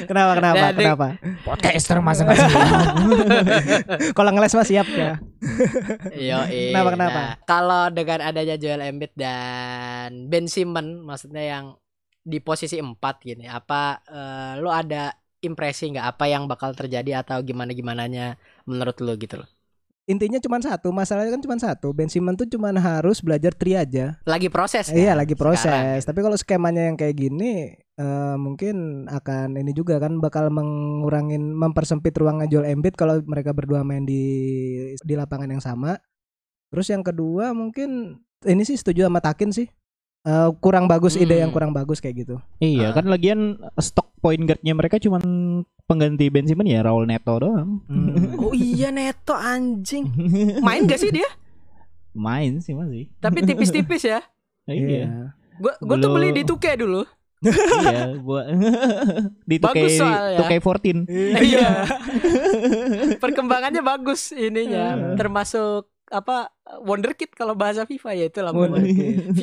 kenapa, 0.04 0.32
kenapa, 0.38 0.58
Nah, 0.60 0.72
kenapa? 0.72 1.08
Podcaster 1.44 1.98
masa 2.00 2.22
nggak 2.24 2.38
sih? 2.40 2.54
Kalau 4.12 4.30
ngeles 4.32 4.54
mah 4.54 4.68
siap 4.68 4.88
ya. 4.90 5.18
Yo, 6.14 6.40
Kenapa, 6.70 6.90
kenapa? 6.92 7.22
kalau 7.44 7.84
dengan 7.90 8.20
adanya 8.24 8.56
Joel 8.56 8.82
Embiid 8.84 9.14
dan 9.16 10.28
Ben 10.28 10.46
Simmons, 10.46 11.02
maksudnya 11.02 11.44
yang 11.44 11.66
di 12.22 12.40
posisi 12.40 12.78
4 12.78 13.28
gini, 13.28 13.46
apa 13.50 14.02
eh, 14.06 14.54
lo 14.62 14.70
ada 14.70 15.14
impresi 15.42 15.90
nggak 15.90 16.08
apa 16.18 16.26
yang 16.30 16.46
bakal 16.46 16.72
terjadi 16.78 17.26
atau 17.26 17.42
gimana 17.42 17.74
gimananya 17.74 18.38
menurut 18.70 18.98
lo 19.02 19.18
gitu 19.18 19.42
loh? 19.42 19.50
intinya 20.10 20.40
cuma 20.44 20.58
satu, 20.60 20.92
masalahnya 20.92 21.32
kan 21.32 21.44
cuma 21.44 21.56
satu. 21.56 21.96
Ben 21.96 22.12
Simmons 22.12 22.36
tuh 22.36 22.50
cuma 22.50 22.74
harus 22.76 23.24
belajar 23.24 23.56
tri 23.56 23.80
aja. 23.80 24.20
Lagi 24.28 24.52
proses. 24.52 24.92
Iya, 24.92 25.16
kan 25.16 25.24
lagi 25.24 25.36
proses. 25.40 25.64
sekarang. 25.64 26.04
Tapi 26.04 26.20
kalau 26.20 26.38
skemanya 26.38 26.82
yang 26.92 26.98
kayak 27.00 27.16
gini 27.16 27.78
eh, 27.78 28.36
mungkin 28.36 29.08
akan 29.08 29.56
ini 29.56 29.72
juga 29.72 30.02
kan 30.04 30.20
bakal 30.20 30.52
mengurangin 30.52 31.56
mempersempit 31.56 32.12
ruangnya 32.20 32.52
Joel 32.52 32.76
Embiid 32.76 33.00
kalau 33.00 33.24
mereka 33.24 33.56
berdua 33.56 33.88
main 33.88 34.04
di 34.04 34.24
di 35.00 35.14
lapangan 35.16 35.48
yang 35.48 35.64
sama. 35.64 35.96
Terus 36.72 36.88
yang 36.92 37.04
kedua 37.06 37.56
mungkin 37.56 38.20
ini 38.44 38.64
sih 38.68 38.76
setuju 38.76 39.08
sama 39.08 39.24
Takin 39.24 39.56
sih. 39.56 39.72
Eh, 40.22 40.50
kurang 40.62 40.86
bagus 40.86 41.18
ide 41.18 41.34
Hmm. 41.34 41.44
yang 41.44 41.52
kurang 41.52 41.74
bagus 41.74 41.98
kayak 41.98 42.22
gitu. 42.22 42.36
Iya, 42.58 42.90
Ah. 42.90 42.94
kan 42.94 43.10
lagian 43.10 43.58
stok 43.74 44.14
point 44.22 44.38
guardnya 44.38 44.78
mereka 44.78 45.02
cuman 45.02 45.22
pengganti 45.84 46.30
Ben 46.30 46.46
Simmons 46.46 46.70
ya 46.70 46.86
Raul 46.86 47.10
Neto 47.10 47.34
doang. 47.36 47.82
Hmm. 47.90 48.38
Oh 48.38 48.54
iya 48.54 48.94
Neto 48.94 49.34
anjing. 49.34 50.06
Main 50.66 50.86
gak 50.86 51.02
sih 51.02 51.10
dia? 51.10 51.26
Main 52.14 52.62
sih 52.62 52.72
masih. 52.72 53.10
Tapi 53.18 53.42
tipis-tipis 53.42 54.06
ya. 54.06 54.22
Iya. 54.70 55.34
Gue 55.58 55.74
gue 55.76 55.98
tuh 55.98 56.10
beli 56.14 56.30
di 56.32 56.46
2K 56.46 56.78
dulu. 56.78 57.02
iya, 57.42 58.14
buat 58.22 58.46
di 59.44 59.58
Bagus 59.58 59.98
2K 59.98 59.98
soalnya. 59.98 60.38
2K14. 60.38 60.98
Iya. 61.42 61.70
Perkembangannya 63.18 63.82
bagus 63.82 64.30
ininya. 64.32 65.18
Termasuk 65.18 65.90
apa 66.14 66.54
wonderkid 66.78 67.34
kalau 67.34 67.58
bahasa 67.58 67.84
FIFA 67.84 68.10
ya 68.14 68.26
itulah. 68.30 68.54
Wonderkid. 68.54 69.34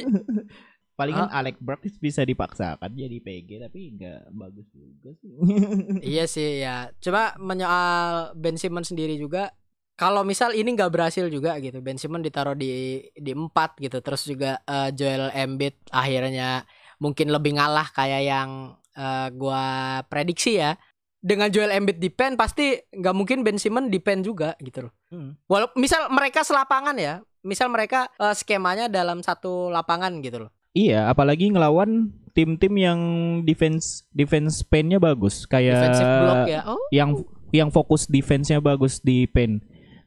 Palingan 0.98 1.30
Alec 1.30 1.62
Burks 1.62 1.94
bisa 1.96 2.26
dipaksakan 2.26 2.90
jadi 2.90 3.22
PG 3.22 3.62
tapi 3.62 3.94
nggak 3.94 4.34
bagus 4.34 4.66
juga 4.74 5.14
sih. 5.16 5.30
iya 6.10 6.26
sih 6.26 6.58
ya. 6.58 6.90
Coba 6.98 7.38
menyoal 7.38 8.34
Ben 8.34 8.58
Simmons 8.58 8.90
sendiri 8.90 9.14
juga 9.14 9.54
kalau 9.94 10.22
misal 10.22 10.54
ini 10.54 10.74
nggak 10.74 10.90
berhasil 10.90 11.26
juga 11.26 11.54
gitu 11.58 11.78
Ben 11.78 11.98
Simmons 11.98 12.22
ditaruh 12.22 12.54
di 12.54 12.98
di 13.14 13.30
empat 13.30 13.78
gitu 13.78 13.98
terus 13.98 14.26
juga 14.26 14.58
eh, 14.62 14.90
Joel 14.90 15.30
Embiid 15.30 15.94
akhirnya 15.94 16.66
mungkin 16.98 17.30
lebih 17.30 17.58
ngalah 17.58 17.94
kayak 17.94 18.22
yang 18.26 18.50
eh, 18.94 19.28
gua 19.34 19.62
prediksi 20.06 20.58
ya 20.58 20.74
dengan 21.18 21.50
Joel 21.50 21.74
Embiid 21.74 21.98
di 21.98 22.10
pen 22.10 22.34
pasti 22.34 22.74
nggak 22.74 23.14
mungkin 23.14 23.42
Ben 23.42 23.58
Simmons 23.58 23.90
di 23.90 23.98
pen 23.98 24.22
juga 24.22 24.58
gitu 24.58 24.86
loh 24.86 24.94
Hmm. 25.08 25.40
walaupun 25.48 25.80
misal 25.80 26.12
mereka 26.12 26.44
selapangan 26.44 26.92
ya 27.00 27.24
misal 27.40 27.72
mereka 27.72 28.12
eh, 28.20 28.36
skemanya 28.36 28.92
dalam 28.92 29.24
satu 29.24 29.72
lapangan 29.72 30.20
gitu 30.20 30.44
loh 30.44 30.50
Iya, 30.78 31.10
apalagi 31.10 31.50
ngelawan 31.50 32.14
tim-tim 32.38 32.74
yang 32.78 33.00
defense 33.42 34.06
defense 34.14 34.62
paint-nya 34.62 35.02
bagus. 35.02 35.42
Kayak 35.42 35.74
defensive 35.74 36.12
block 36.22 36.42
ya. 36.46 36.60
Oh. 36.70 36.86
yang 36.94 37.10
yang 37.50 37.68
fokus 37.74 38.06
defense-nya 38.06 38.62
bagus 38.62 39.02
di 39.02 39.26
paint. 39.26 39.58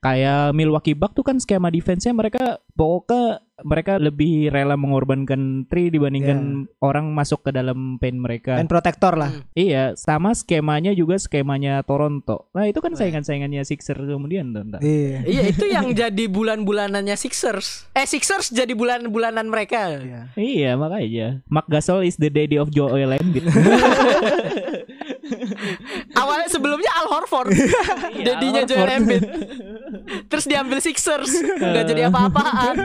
Kayak 0.02 0.58
Milwaukee 0.58 0.98
Bucks 0.98 1.14
tuh 1.14 1.22
kan 1.22 1.38
skema 1.38 1.70
defense-nya 1.70 2.10
mereka 2.18 2.58
pokoknya 2.74 3.46
mereka 3.62 4.02
lebih 4.02 4.50
rela 4.50 4.74
mengorbankan 4.74 5.70
tree 5.70 5.94
dibandingkan 5.94 6.66
orang 6.82 7.14
masuk 7.14 7.46
ke 7.46 7.52
dalam 7.54 8.02
paint 8.02 8.18
mereka. 8.18 8.58
Main 8.58 8.70
protektor 8.70 9.14
lah. 9.14 9.30
Hmm. 9.30 9.46
Iya, 9.54 9.94
sama 9.98 10.34
skemanya 10.34 10.94
juga 10.98 11.18
skemanya 11.22 11.86
Toronto. 11.86 12.50
Nah, 12.58 12.66
itu 12.66 12.82
kan 12.82 12.98
saingan-saingannya 12.98 13.62
Sixers 13.62 14.02
kemudian 14.02 14.54
tuh. 14.54 14.82
Iya. 14.82 15.22
Iya 15.26 15.44
itu 15.54 15.66
yang 15.70 15.94
jadi 15.94 16.26
bulan-bulanannya 16.26 17.14
Sixers. 17.14 17.86
Eh 17.94 18.10
Sixers 18.10 18.50
jadi 18.50 18.74
bulan-bulanan 18.74 19.46
mereka. 19.48 20.02
Iya. 20.02 20.22
Iya, 20.34 20.72
makanya. 20.78 21.46
Mark 21.46 21.70
Gasol 21.70 22.10
is 22.10 22.18
the 22.18 22.34
daddy 22.34 22.58
of 22.58 22.74
Joel 22.74 23.14
Embiid. 23.14 23.46
Awalnya 26.16 26.48
sebelumnya 26.52 26.92
Al 26.98 27.08
Horford, 27.10 27.52
jadinya 28.22 28.62
Al 28.64 28.68
Joel. 28.72 28.90
Embiid. 29.02 29.24
Terus 30.28 30.46
diambil 30.48 30.78
Sixers, 30.84 31.32
nggak 31.60 31.86
jadi 31.88 32.02
apa-apaan. 32.12 32.76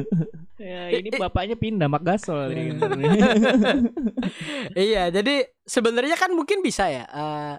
ya, 0.62 0.82
ini 0.94 1.08
bapaknya 1.16 1.56
pindah 1.58 1.88
Mark 1.90 2.04
Gasol. 2.04 2.52
iya, 4.76 5.12
jadi 5.12 5.48
sebenarnya 5.66 6.16
kan 6.16 6.32
mungkin 6.32 6.60
bisa 6.64 6.88
ya. 6.88 7.04
eh, 7.06 7.54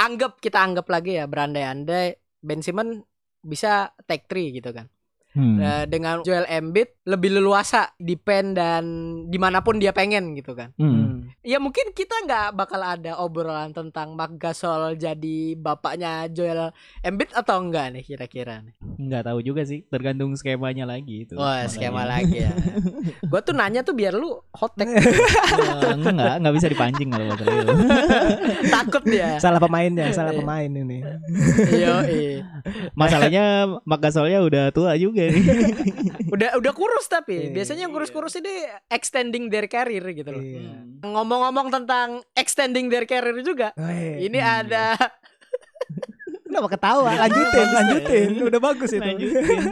anggap 0.00 0.40
kita 0.40 0.58
anggap 0.64 0.88
lagi 0.88 1.20
ya 1.20 1.28
berandai-andai 1.28 2.16
Ben 2.40 2.64
Simmons 2.64 3.04
bisa 3.44 3.92
take 4.08 4.24
three 4.28 4.56
gitu 4.56 4.72
kan. 4.72 4.88
Hmm. 5.30 5.62
Eh, 5.62 5.84
dengan 5.86 6.26
Joel 6.26 6.42
Embiid 6.50 7.06
lebih 7.06 7.38
leluasa 7.38 7.94
di 7.94 8.18
pen 8.18 8.50
dan 8.50 8.84
di 9.30 9.38
mana 9.38 9.62
pun 9.62 9.78
dia 9.78 9.94
pengen 9.94 10.34
gitu 10.34 10.58
kan. 10.58 10.74
Hmm. 10.74 11.30
Ya 11.46 11.62
mungkin 11.62 11.94
kita 11.94 12.26
nggak 12.26 12.58
bakal 12.58 12.82
ada 12.82 13.16
obrolan 13.22 13.70
tentang 13.70 14.18
Mark 14.18 14.34
Gasol 14.42 14.98
jadi 14.98 15.54
bapaknya 15.54 16.26
Joel 16.34 16.74
Embiid 17.06 17.30
atau 17.30 17.62
enggak 17.62 17.94
nih 17.94 18.02
kira-kira 18.02 18.58
nih. 18.66 18.74
Nggak 18.98 19.30
tahu 19.30 19.38
juga 19.40 19.62
sih, 19.62 19.86
tergantung 19.86 20.34
skemanya 20.34 20.82
lagi 20.82 21.24
itu. 21.24 21.38
Wah 21.38 21.62
makanya. 21.62 21.70
skema 21.70 22.02
lagi 22.02 22.36
ya. 22.42 22.52
Gue 23.30 23.40
tuh 23.46 23.54
nanya 23.54 23.86
tuh 23.86 23.94
biar 23.94 24.18
lu 24.18 24.34
hot 24.50 24.74
take 24.74 24.90
Eh, 24.98 25.94
enggak, 25.94 26.42
enggak 26.42 26.54
bisa 26.58 26.66
dipancing 26.66 27.08
kalau 27.08 27.34
takut 28.74 29.02
dia. 29.06 29.38
Salah 29.38 29.62
pemainnya, 29.62 30.10
salah 30.10 30.34
pemain 30.34 30.68
ini. 30.68 30.98
Yo, 31.78 31.94
Masalahnya 32.98 33.78
Mark 33.86 34.00
Gasolnya 34.02 34.42
udah 34.42 34.64
tua 34.74 34.98
juga 34.98 35.19
nih. 35.28 35.44
udah 36.34 36.48
udah 36.56 36.72
kurus 36.72 37.04
tapi 37.04 37.48
Iya. 37.48 37.52
biasanya 37.52 37.82
yang 37.84 37.92
kurus-kurus 37.92 38.38
ini 38.38 38.54
extending 38.88 39.48
their 39.48 39.66
career 39.66 40.04
gitu 40.10 40.30
loh. 40.30 40.40
Iya. 40.40 40.72
Ngomong-ngomong 41.02 41.68
tentang 41.68 42.24
extending 42.32 42.88
their 42.88 43.04
career 43.04 43.36
juga, 43.40 43.76
Weh, 43.76 44.24
ini 44.24 44.38
ada 44.38 44.96
Kenapa 46.50 46.66
ketawa? 46.74 47.14
Lanjutin, 47.14 47.62
Bagus, 47.62 47.76
lanjutin. 47.78 48.28
Udah 48.42 48.60
bagus 48.60 48.90
itu. 48.90 48.98
Lanjutin. 49.06 49.62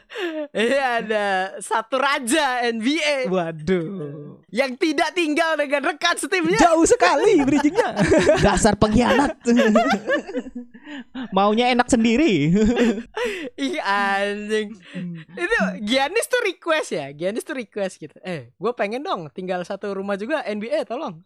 ini 0.60 0.76
ada 0.76 1.56
satu 1.56 1.96
raja 1.96 2.68
NBA 2.68 3.32
Waduh. 3.32 4.44
yang 4.52 4.76
tidak 4.76 5.16
tinggal 5.16 5.56
dengan 5.56 5.88
rekan 5.88 6.20
setimnya. 6.20 6.60
Jauh 6.60 6.84
sekali 6.84 7.40
bridgingnya. 7.40 7.96
Dasar 8.44 8.76
pengkhianat. 8.76 9.40
Maunya 11.32 11.72
enak 11.72 11.88
sendiri. 11.88 12.52
Ih 13.64 13.80
anjing. 13.80 14.76
Itu 15.32 15.56
Giannis 15.80 16.28
tuh 16.28 16.44
request 16.44 16.92
ya. 16.92 17.08
Giannis 17.16 17.48
tuh 17.48 17.56
request 17.56 18.04
gitu. 18.04 18.20
Eh, 18.20 18.52
gue 18.52 18.72
pengen 18.76 19.00
dong 19.00 19.32
tinggal 19.32 19.64
satu 19.64 19.96
rumah 19.96 20.20
juga 20.20 20.44
NBA 20.44 20.84
tolong. 20.84 21.24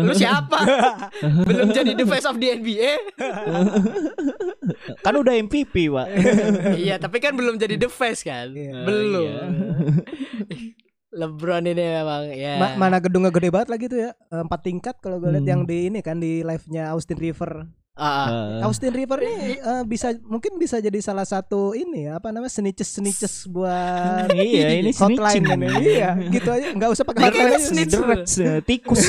Lu 0.00 0.12
siapa? 0.12 0.56
Belum 1.48 1.68
jadi 1.68 1.92
the 1.92 2.04
face 2.04 2.24
of 2.24 2.36
the 2.36 2.54
NBA. 2.54 2.92
kan 5.04 5.14
udah 5.14 5.34
MVP, 5.36 5.88
Pak. 5.88 6.06
iya, 6.82 6.96
tapi 6.96 7.18
kan 7.18 7.34
belum 7.34 7.56
jadi 7.56 7.76
the 7.76 7.88
face 7.88 8.22
kan. 8.22 8.50
Iya. 8.50 8.84
belum. 8.84 9.24
Iya. 9.26 9.42
LeBron 11.10 11.66
ini 11.66 11.84
memang 11.92 12.22
ya. 12.30 12.54
Ma- 12.56 12.76
mana 12.78 13.02
gedungnya 13.02 13.28
gede 13.28 13.50
banget 13.50 13.68
lagi 13.68 13.84
tuh 13.86 13.98
ya. 14.00 14.10
Empat 14.30 14.60
tingkat 14.62 14.96
kalau 14.98 15.18
gue 15.18 15.28
lihat 15.28 15.42
Hmm. 15.42 15.52
yang 15.52 15.62
di 15.64 15.90
ini 15.90 16.00
kan 16.00 16.16
di 16.16 16.40
live-nya 16.40 16.94
Austin 16.94 17.18
River. 17.18 17.66
Eh, 18.00 18.64
Austin 18.64 18.96
River 18.96 19.20
ini 19.20 19.60
eh, 19.60 19.84
bisa 19.84 20.16
mungkin 20.24 20.56
bisa 20.56 20.80
jadi 20.80 20.96
salah 21.04 21.28
satu 21.28 21.76
ini 21.76 22.08
ya, 22.08 22.16
apa 22.16 22.32
namanya 22.32 22.48
snitches 22.48 22.96
snitches 22.96 23.44
buat 23.44 24.32
iya, 24.40 24.80
ini 24.80 24.88
hotline 25.04 25.44
ini. 25.44 25.68
Iya, 26.00 26.16
gitu 26.32 26.48
aja. 26.48 26.72
Nggak 26.72 26.90
usah 26.96 27.04
pakai 27.04 27.28
hotline 27.28 27.44
kayak 27.44 27.60
aja. 27.60 27.68
snitch. 27.68 27.92
Derets, 27.92 28.34
eh, 28.40 28.60
tikus. 28.64 29.04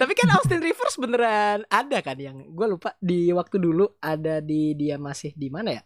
Tapi 0.00 0.12
kan 0.14 0.28
Austin 0.38 0.62
Rivers 0.62 0.96
beneran 0.96 1.66
ada 1.66 1.98
kan 2.00 2.16
yang 2.16 2.54
gue 2.54 2.66
lupa 2.70 2.94
di 3.02 3.34
waktu 3.34 3.58
dulu 3.58 3.98
ada 3.98 4.38
di 4.38 4.78
dia 4.78 4.94
masih 4.94 5.34
di 5.34 5.50
mana 5.50 5.74
ya? 5.74 5.82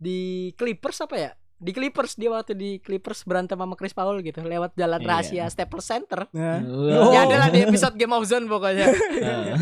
Di 0.00 0.50
Clippers 0.56 1.04
apa 1.04 1.16
ya? 1.20 1.30
Di 1.62 1.70
Clippers 1.70 2.18
dia 2.18 2.26
waktu 2.26 2.52
di 2.52 2.70
Clippers 2.76 3.22
berantem 3.22 3.54
sama 3.54 3.78
Chris 3.78 3.94
Paul 3.94 4.18
gitu 4.18 4.42
lewat 4.42 4.74
jalan 4.74 4.98
Iya. 4.98 5.06
rahasia 5.06 5.44
Staples 5.46 5.86
Center. 5.86 6.26
Nah, 6.28 6.58
Oh. 6.66 7.14
Ya 7.14 7.22
adalah 7.22 7.48
di 7.48 7.62
episode 7.62 7.94
Game 7.94 8.10
of 8.10 8.26
Zone 8.26 8.44
pokoknya. 8.44 8.90
Eh, 8.90 9.54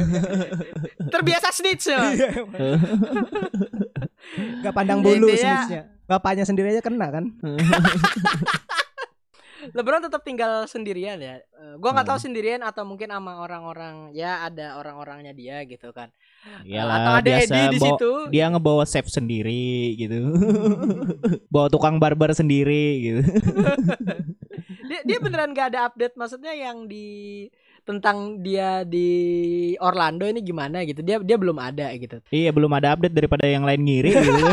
Terbiasa 1.07 1.53
snitch 1.53 1.85
ya. 1.87 2.01
Nggak 4.65 4.75
pandang 4.81 5.01
bulu 5.01 5.29
Intinya- 5.29 5.61
snitchnya. 5.61 5.83
Bapaknya 6.09 6.43
sendiri 6.43 6.73
aja 6.73 6.81
kena 6.81 7.07
kan? 7.07 7.25
LeBron 9.77 10.03
tetap 10.05 10.23
tinggal 10.25 10.65
sendirian 10.65 11.21
ya. 11.21 11.39
Eh, 11.41 11.75
gua 11.77 11.93
nggak 11.93 12.09
tahu 12.09 12.19
Hmm. 12.19 12.27
sendirian 12.31 12.63
atau 12.65 12.83
mungkin 12.89 13.13
sama 13.13 13.41
orang-orang 13.41 14.11
ya 14.13 14.49
ada 14.49 14.81
orang-orangnya 14.81 15.33
dia 15.33 15.63
gitu 15.65 15.93
kan. 15.93 16.09
Iyalah, 16.65 16.97
atau 16.97 17.13
ada 17.21 17.29
biasa 17.37 17.53
Eddie 17.53 17.69
di 17.69 17.79
situ. 17.85 18.11
Dia 18.33 18.49
ngebawa 18.49 18.85
chef 18.89 19.07
sendiri 19.13 19.93
gitu. 19.95 20.21
bawa 21.53 21.69
tukang 21.69 22.01
barber 22.01 22.33
sendiri 22.33 22.85
gitu. 23.01 23.21
dia 24.91 25.01
dia 25.05 25.19
beneran 25.23 25.53
gak 25.53 25.77
ada 25.77 25.87
update 25.87 26.17
maksudnya 26.17 26.51
yang 26.51 26.89
di 26.89 27.47
tentang 27.83 28.39
dia 28.45 28.85
di 28.85 29.09
Orlando 29.81 30.29
ini 30.29 30.45
gimana 30.45 30.85
gitu 30.85 31.01
dia 31.01 31.17
dia 31.19 31.37
belum 31.41 31.57
ada 31.57 31.89
gitu 31.97 32.21
iya, 32.31 32.53
belum 32.53 32.71
ada 32.77 32.95
update 32.95 33.17
daripada 33.17 33.49
yang 33.49 33.65
lain 33.65 33.81
ngiri 33.83 34.11
gitu 34.13 34.31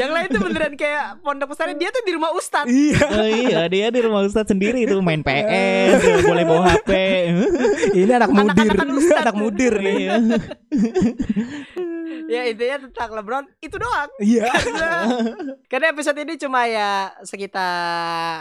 yang 0.00 0.10
lain 0.12 0.26
tuh 0.28 0.40
beneran 0.44 0.74
kayak 0.76 1.24
pondok 1.24 1.54
pesantren 1.54 1.80
dia 1.80 1.88
tuh 1.88 2.04
di 2.04 2.12
rumah 2.12 2.30
ustadz 2.36 2.68
Iya. 2.68 3.06
Oh, 3.14 3.28
iya, 3.28 3.60
dia 3.70 3.86
di 3.94 4.00
rumah 4.02 4.26
Ustadz 4.26 4.50
sendiri 4.50 4.84
itu 4.84 4.98
main 4.98 5.22
PS, 5.22 6.02
boleh 6.28 6.44
bawa 6.44 6.74
HP. 6.74 6.90
Ini 7.94 8.12
anak 8.18 8.30
mudir. 8.34 8.50
Anak-anakan 8.50 8.88
ustad. 8.98 9.22
anak 9.22 9.36
mudir 9.38 9.72
nih. 9.78 10.04
Iya. 12.24 12.40
ya 12.40 12.42
intinya 12.48 12.76
tentang 12.86 13.10
LeBron 13.12 13.44
itu 13.58 13.76
doang. 13.76 14.08
Iya. 14.18 14.46
Karena 15.70 15.86
episode 15.90 16.18
ini 16.18 16.34
cuma 16.34 16.64
ya 16.64 17.12
sekitar 17.20 17.74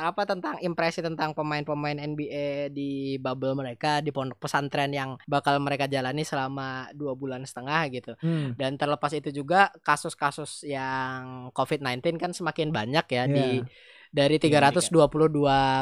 apa 0.05 0.23
tentang 0.23 0.55
impresi 0.59 0.99
tentang 0.99 1.33
pemain-pemain 1.33 1.97
NBA 1.97 2.69
di 2.69 2.91
bubble 3.17 3.55
mereka 3.55 3.99
di 3.99 4.09
pondok 4.09 4.37
pesantren 4.37 4.89
yang 4.89 5.17
bakal 5.25 5.57
mereka 5.57 5.85
jalani 5.85 6.21
selama 6.21 6.89
dua 6.91 7.13
bulan 7.13 7.43
setengah 7.43 7.81
gitu. 7.89 8.13
Hmm. 8.19 8.53
Dan 8.53 8.75
terlepas 8.75 9.11
itu 9.11 9.29
juga 9.29 9.71
kasus-kasus 9.81 10.63
yang 10.63 11.49
COVID-19 11.51 12.17
kan 12.17 12.31
semakin 12.31 12.69
banyak 12.69 13.05
ya 13.07 13.23
Iya. 13.23 13.27
di 13.29 13.47
dari 14.09 14.37
322 14.37 14.93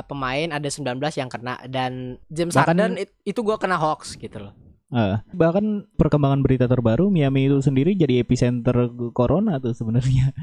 pemain 0.05 0.47
ada 0.49 0.63
19 0.63 0.87
yang 1.13 1.27
kena 1.27 1.59
dan 1.67 2.15
James 2.27 2.55
Harden 2.55 2.95
it- 2.95 3.11
itu 3.23 3.43
gua 3.43 3.59
kena 3.59 3.75
hoax 3.75 4.15
gitu 4.15 4.39
loh. 4.39 4.55
Eh, 4.91 5.15
bahkan 5.31 5.63
perkembangan 5.95 6.43
berita 6.43 6.67
terbaru 6.67 7.07
Miami 7.07 7.47
itu 7.47 7.59
sendiri 7.59 7.95
jadi 7.95 8.19
epicenter 8.19 8.75
corona 9.11 9.55
tuh 9.57 9.71
sebenarnya. 9.71 10.31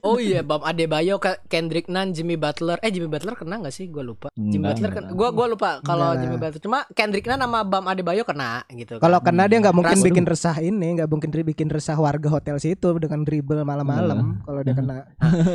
Oh 0.00 0.16
iya, 0.16 0.40
Bam 0.48 0.62
Adebayo, 0.62 1.18
Ke- 1.18 1.40
Kendrick 1.46 1.86
Nunn, 1.86 2.10
Jimmy 2.10 2.34
Butler. 2.34 2.80
Eh 2.80 2.88
Jimmy 2.88 3.06
Butler 3.06 3.34
kena 3.34 3.60
gak 3.60 3.70
sih? 3.70 3.86
Gue 3.86 4.00
lupa. 4.00 4.32
Jimmy 4.32 4.64
Enggak, 4.64 4.72
Butler 4.72 4.90
kena. 4.92 5.08
Gua 5.12 5.28
gua 5.30 5.46
lupa 5.46 5.70
kalau 5.82 6.16
Jimmy. 6.16 6.36
Butler. 6.36 6.58
Cuma 6.58 6.78
Kendrick 6.92 7.26
Nunn 7.26 7.38
sama 7.38 7.60
Bam 7.62 7.84
Adebayo 7.84 8.24
kena 8.24 8.64
gitu. 8.70 8.96
kan. 8.96 9.02
Kalau 9.04 9.18
kena 9.20 9.44
dia 9.44 9.58
nggak 9.60 9.76
mungkin 9.76 9.98
Ras- 9.98 10.06
bikin 10.06 10.24
resah 10.24 10.56
ini, 10.58 10.88
nggak 10.96 11.08
mungkin 11.08 11.28
bikin 11.28 11.68
resah 11.68 11.94
warga 11.94 12.28
hotel 12.28 12.56
situ 12.56 12.88
dengan 12.96 13.22
dribble 13.22 13.60
malam-malam. 13.60 14.40
Kalau 14.42 14.60
dia 14.62 14.74
kena, 14.74 14.96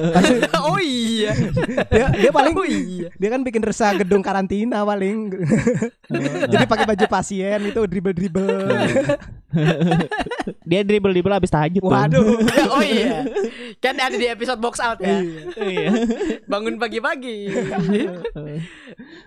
oh 0.70 0.78
iya. 0.78 1.34
dia 1.90 2.06
dia 2.12 2.32
paling 2.32 2.54
Oh 2.54 2.68
iya. 2.68 3.10
dia 3.12 3.30
kan 3.30 3.42
bikin 3.42 3.64
resah 3.66 3.98
gedung 3.98 4.22
karantina 4.22 4.84
paling. 4.84 5.34
Jadi 6.48 6.66
pakai 6.66 6.86
baju 6.86 7.06
pasien 7.08 7.60
itu 7.64 7.82
dribble 7.84 8.11
dribble. 8.14 8.48
Dia 10.70 10.82
dribble 10.88 11.12
dribble 11.12 11.36
habis 11.36 11.52
tahajud 11.52 11.82
tuh. 11.82 11.92
Waduh. 11.92 12.40
oh 12.76 12.84
iya. 12.84 13.26
Kan 13.84 14.00
ada 14.00 14.16
di 14.16 14.28
episode 14.28 14.62
box 14.62 14.80
out 14.80 15.00
ya. 15.02 15.20
Iya. 15.58 15.92
Bangun 16.48 16.80
pagi-pagi. 16.80 17.52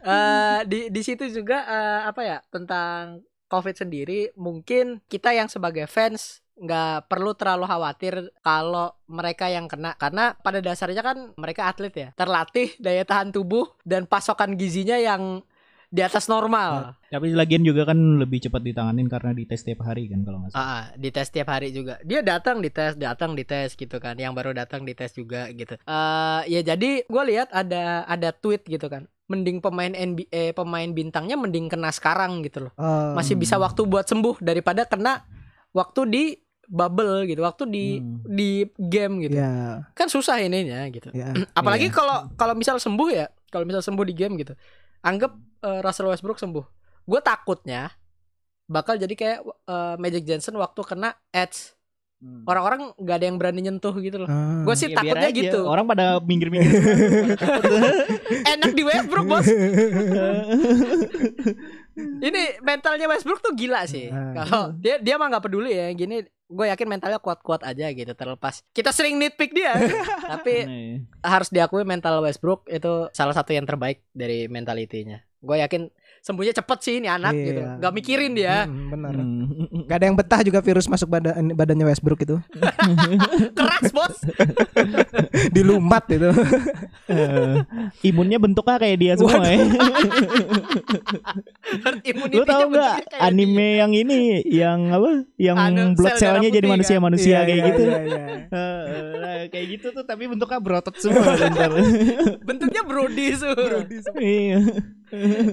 Eh, 0.04 0.60
di 0.68 0.92
di 0.92 1.00
situ 1.00 1.24
juga 1.32 1.64
eh, 1.64 2.00
apa 2.04 2.20
ya 2.20 2.38
tentang 2.52 3.24
COVID 3.48 3.72
sendiri 3.72 4.36
mungkin 4.36 5.00
kita 5.08 5.32
yang 5.32 5.48
sebagai 5.48 5.88
fans 5.88 6.44
nggak 6.54 7.10
perlu 7.10 7.34
terlalu 7.34 7.66
khawatir 7.66 8.14
kalau 8.44 8.94
mereka 9.10 9.50
yang 9.50 9.66
kena 9.66 9.98
karena 9.98 10.38
pada 10.38 10.62
dasarnya 10.62 11.02
kan 11.02 11.34
mereka 11.34 11.66
atlet 11.66 11.90
ya 11.90 12.08
terlatih 12.14 12.70
daya 12.78 13.02
tahan 13.02 13.34
tubuh 13.34 13.74
dan 13.82 14.06
pasokan 14.06 14.54
gizinya 14.54 14.94
yang 14.94 15.42
di 15.94 16.02
atas 16.02 16.26
normal 16.26 16.98
Tapi 17.06 17.30
lagian 17.30 17.62
juga 17.62 17.86
kan 17.86 18.18
lebih 18.18 18.42
cepat 18.42 18.58
ditanganin 18.58 19.06
karena 19.06 19.30
dites 19.30 19.62
tiap 19.62 19.86
hari 19.86 20.10
kan 20.10 20.26
kalau 20.26 20.42
nggak 20.42 20.50
salah. 20.50 20.58
Ah, 20.58 20.74
ah, 20.74 20.84
dites 20.98 21.30
tiap 21.30 21.46
hari 21.46 21.70
juga. 21.70 22.02
Dia 22.02 22.26
datang 22.26 22.58
dites, 22.58 22.98
datang 22.98 23.38
dites 23.38 23.78
gitu 23.78 24.02
kan. 24.02 24.18
Yang 24.18 24.34
baru 24.34 24.50
datang 24.50 24.82
dites 24.82 25.14
juga 25.14 25.46
gitu. 25.48 25.78
Eh 25.78 26.40
ya 26.50 26.60
jadi 26.64 27.06
gue 27.06 27.22
lihat 27.30 27.54
ada 27.54 28.02
ada 28.04 28.34
tweet 28.34 28.66
gitu 28.66 28.90
kan. 28.90 29.06
Mending 29.24 29.62
pemain 29.62 29.88
NBA 29.88 30.52
pemain 30.52 30.90
bintangnya 30.90 31.38
mending 31.38 31.70
kena 31.70 31.88
sekarang 31.88 32.42
gitu 32.42 32.66
loh. 32.66 32.72
Oh, 32.74 33.14
Masih 33.14 33.38
bisa 33.38 33.54
waktu 33.56 33.86
buat 33.86 34.04
sembuh 34.04 34.42
daripada 34.42 34.82
kena 34.82 35.22
waktu 35.70 36.00
di 36.04 36.24
bubble 36.66 37.24
gitu, 37.24 37.40
waktu 37.40 37.64
di 37.64 37.84
Hmm. 37.96 38.24
di 38.26 38.50
game 38.74 39.22
gitu. 39.22 39.36
ya, 39.36 39.86
Kan 39.92 40.10
susah 40.10 40.42
ininya 40.42 40.82
gitu. 40.90 41.14
ya. 41.14 41.30
Apalagi 41.54 41.88
Iya. 41.88 41.94
kalau 41.94 42.16
kalau 42.34 42.58
misal 42.58 42.76
sembuh 42.76 43.08
ya, 43.08 43.30
kalau 43.48 43.62
misal 43.62 43.86
sembuh 43.86 44.02
di 44.02 44.14
game 44.18 44.34
gitu. 44.36 44.58
Anggap 45.04 45.36
eh, 45.64 45.80
Russell 45.80 46.12
Westbrook 46.12 46.36
sembuh. 46.36 46.64
Gue 47.04 47.20
takutnya 47.20 47.88
bakal 48.64 48.96
jadi 48.96 49.14
kayak 49.16 49.38
eh, 49.44 49.94
Magic 49.96 50.24
Johnson 50.24 50.60
waktu 50.60 50.80
kena 50.84 51.16
Edge. 51.32 51.72
Orang-orang 52.24 52.96
nggak 52.96 53.16
ada 53.20 53.26
yang 53.28 53.36
berani 53.36 53.60
nyentuh 53.68 53.92
gitu 54.00 54.24
loh. 54.24 54.28
Ah. 54.32 54.64
Gue 54.64 54.72
sih 54.72 54.88
Ya, 54.88 54.96
takutnya 54.96 55.28
aja. 55.28 55.36
gitu. 55.44 55.60
Orang 55.68 55.84
pada 55.84 56.16
minggir-minggir. 56.24 56.72
Enak 58.56 58.72
di 58.72 58.80
Westbrook 58.80 59.28
bos. 59.28 59.44
Ini 62.24 62.42
mentalnya 62.64 63.06
Westbrook 63.12 63.44
tuh 63.44 63.52
gila 63.52 63.84
sih. 63.84 64.08
Ah. 64.08 64.32
Kalau 64.40 64.62
dia 64.72 64.96
dia 65.04 65.20
mah 65.20 65.28
nggak 65.30 65.44
peduli 65.44 65.76
ya. 65.76 65.92
Gini 65.92 66.24
gue 66.44 66.66
yakin 66.68 66.88
mentalnya 66.88 67.20
kuat-kuat 67.20 67.60
aja 67.60 67.92
gitu 67.92 68.12
terlepas. 68.16 68.64
Kita 68.72 68.88
sering 68.88 69.16
nitpick 69.16 69.52
dia, 69.52 69.76
tapi 70.32 70.64
harus 71.20 71.48
diakui 71.48 71.84
mental 71.84 72.20
Westbrook 72.20 72.68
itu 72.68 73.08
salah 73.12 73.32
satu 73.36 73.52
yang 73.52 73.64
terbaik 73.64 74.04
dari 74.12 74.46
mentalitinya. 74.48 75.20
Gue 75.44 75.60
yakin 75.60 75.82
sembuhnya 76.18 76.56
cepet 76.56 76.78
sih 76.80 76.94
ini 76.98 77.06
anak 77.06 77.30
Iya. 77.30 77.44
gitu. 77.44 77.60
Gak 77.78 77.92
mikirin 77.92 78.32
dia. 78.32 78.64
Hmm, 78.64 78.88
benar. 78.88 79.12
Hmm. 79.12 79.84
Gak 79.84 79.96
ada 80.00 80.06
yang 80.08 80.16
betah 80.16 80.40
juga 80.40 80.58
virus 80.58 80.88
masuk 80.88 81.04
badan 81.06 81.52
badannya 81.52 81.84
Westbrook 81.84 82.24
itu. 82.24 82.40
Keras 83.60 83.92
bos. 83.92 84.16
Dilumat 85.54 86.08
itu. 86.08 86.32
Eh, 87.06 87.54
imunnya 88.02 88.40
bentuknya 88.40 88.80
kayak 88.80 88.96
dia 88.96 89.12
semua 89.14 89.44
ya. 89.44 89.60
Herd 91.84 92.00
Lu 92.32 92.44
tau 92.44 92.64
bentuknya 92.64 92.72
gak 92.72 92.96
kayak 93.04 93.20
anime 93.22 93.68
yang 93.78 93.92
ini 93.92 94.20
yang 94.46 94.80
apa? 94.90 95.28
Yang 95.36 95.56
Anu, 95.60 95.82
blood 95.92 96.14
sel 96.16 96.20
cellnya 96.24 96.48
jadi 96.48 96.56
putih 96.56 96.64
kan? 96.64 96.72
manusia-manusia 96.72 97.28
Iya, 97.34 97.40
kayak 97.42 97.52
iya, 97.54 97.66
gitu. 97.68 97.82
iya, 97.84 97.98
iya. 98.00 98.24
Eh, 98.48 99.42
kayak 99.52 99.66
gitu 99.76 99.86
tuh 99.92 100.04
tapi 100.04 100.24
bentuknya 100.24 100.56
berotot 100.56 100.94
semua 100.96 101.20
bentar. 101.36 101.68
dia. 101.68 101.68
Bentuknya 102.40 102.82
Brody 102.82 103.26
semua. 103.36 103.84
Iya. 104.16 104.58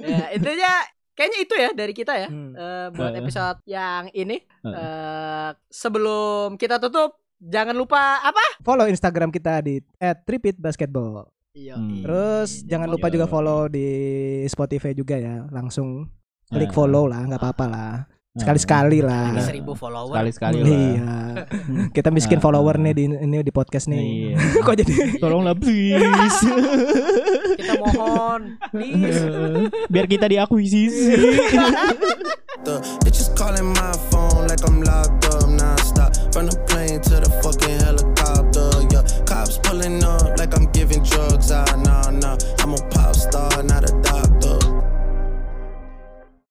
Ya, 0.02 0.26
intinya 0.34 0.74
kayaknya 1.16 1.40
itu 1.44 1.56
ya 1.56 1.70
dari 1.76 1.94
kita 1.94 2.14
ya. 2.18 2.30
Hmm. 2.30 2.54
Eh, 2.56 2.88
buat 2.96 3.14
episode 3.14 3.58
yang 3.70 4.10
ini. 4.16 4.42
Eh. 4.42 4.70
Eh, 4.70 5.50
sebelum 5.70 6.58
kita 6.58 6.82
tutup, 6.82 7.22
jangan 7.38 7.78
lupa 7.78 8.22
apa? 8.26 8.42
Follow 8.66 8.90
Instagram 8.90 9.30
kita 9.30 9.62
di 9.62 9.80
@tripitbasketball. 9.98 11.30
Iya. 11.52 11.76
Hmm. 11.76 12.02
Terus 12.02 12.64
jangan 12.64 12.88
lupa 12.88 13.12
juga 13.12 13.28
follow 13.28 13.68
di 13.68 13.88
Spotify 14.48 14.96
juga 14.96 15.20
ya. 15.20 15.46
Langsung 15.52 16.08
klik 16.52 16.72
follow 16.72 17.08
lah, 17.08 17.28
nggak 17.28 17.42
apa-apa 17.42 17.66
lah. 17.68 17.96
Sekali-sekali 18.32 19.04
lah. 19.04 19.36
Ini 19.36 19.44
seribu 19.44 19.76
follower. 19.76 20.16
Sekali-sekali 20.16 20.64
lah. 20.64 20.68
Iya. 20.72 21.12
Kita 22.00 22.16
miskin 22.16 22.40
Ah. 22.40 22.44
follower 22.48 22.80
nih 22.80 22.94
di 22.96 23.04
ini 23.12 23.44
di 23.44 23.52
podcast 23.52 23.92
nih. 23.92 24.00
Iya. 24.32 24.36
Kok 24.66 24.76
jadi 24.80 24.94
Tolonglah 25.20 25.52
please. 25.60 26.40
Kita 27.60 27.74
mohon, 27.84 28.56
please. 28.72 29.68
Biar 29.92 30.08
kita 30.08 30.32
diakuisisi. 30.32 31.12
The 32.64 32.80
bitches 33.04 33.36
calling 33.36 33.68
my 33.68 33.92
phone 34.08 34.48
like 34.48 34.64
I'm 34.64 34.80
locked 34.80 35.28
up 35.28 35.52
nonstop. 35.52 36.16
From 36.32 36.48
the 36.48 36.56
plane 36.72 37.04
to 37.12 37.20
the 37.20 37.32
fucking 37.44 37.84
helicopter. 37.84 38.72
Yeah, 38.96 39.04
cops 39.28 39.60
pulling 39.60 40.00
up 40.08 40.40
like 40.40 40.56
I'm 40.56 40.72
giving 40.72 41.04
drugs. 41.04 41.52
Ah, 41.52 41.68
nah, 41.84 42.08
nah. 42.08 42.40
I'm 42.64 42.72
a 42.72 42.80
pop 42.96 43.12
star. 43.12 43.52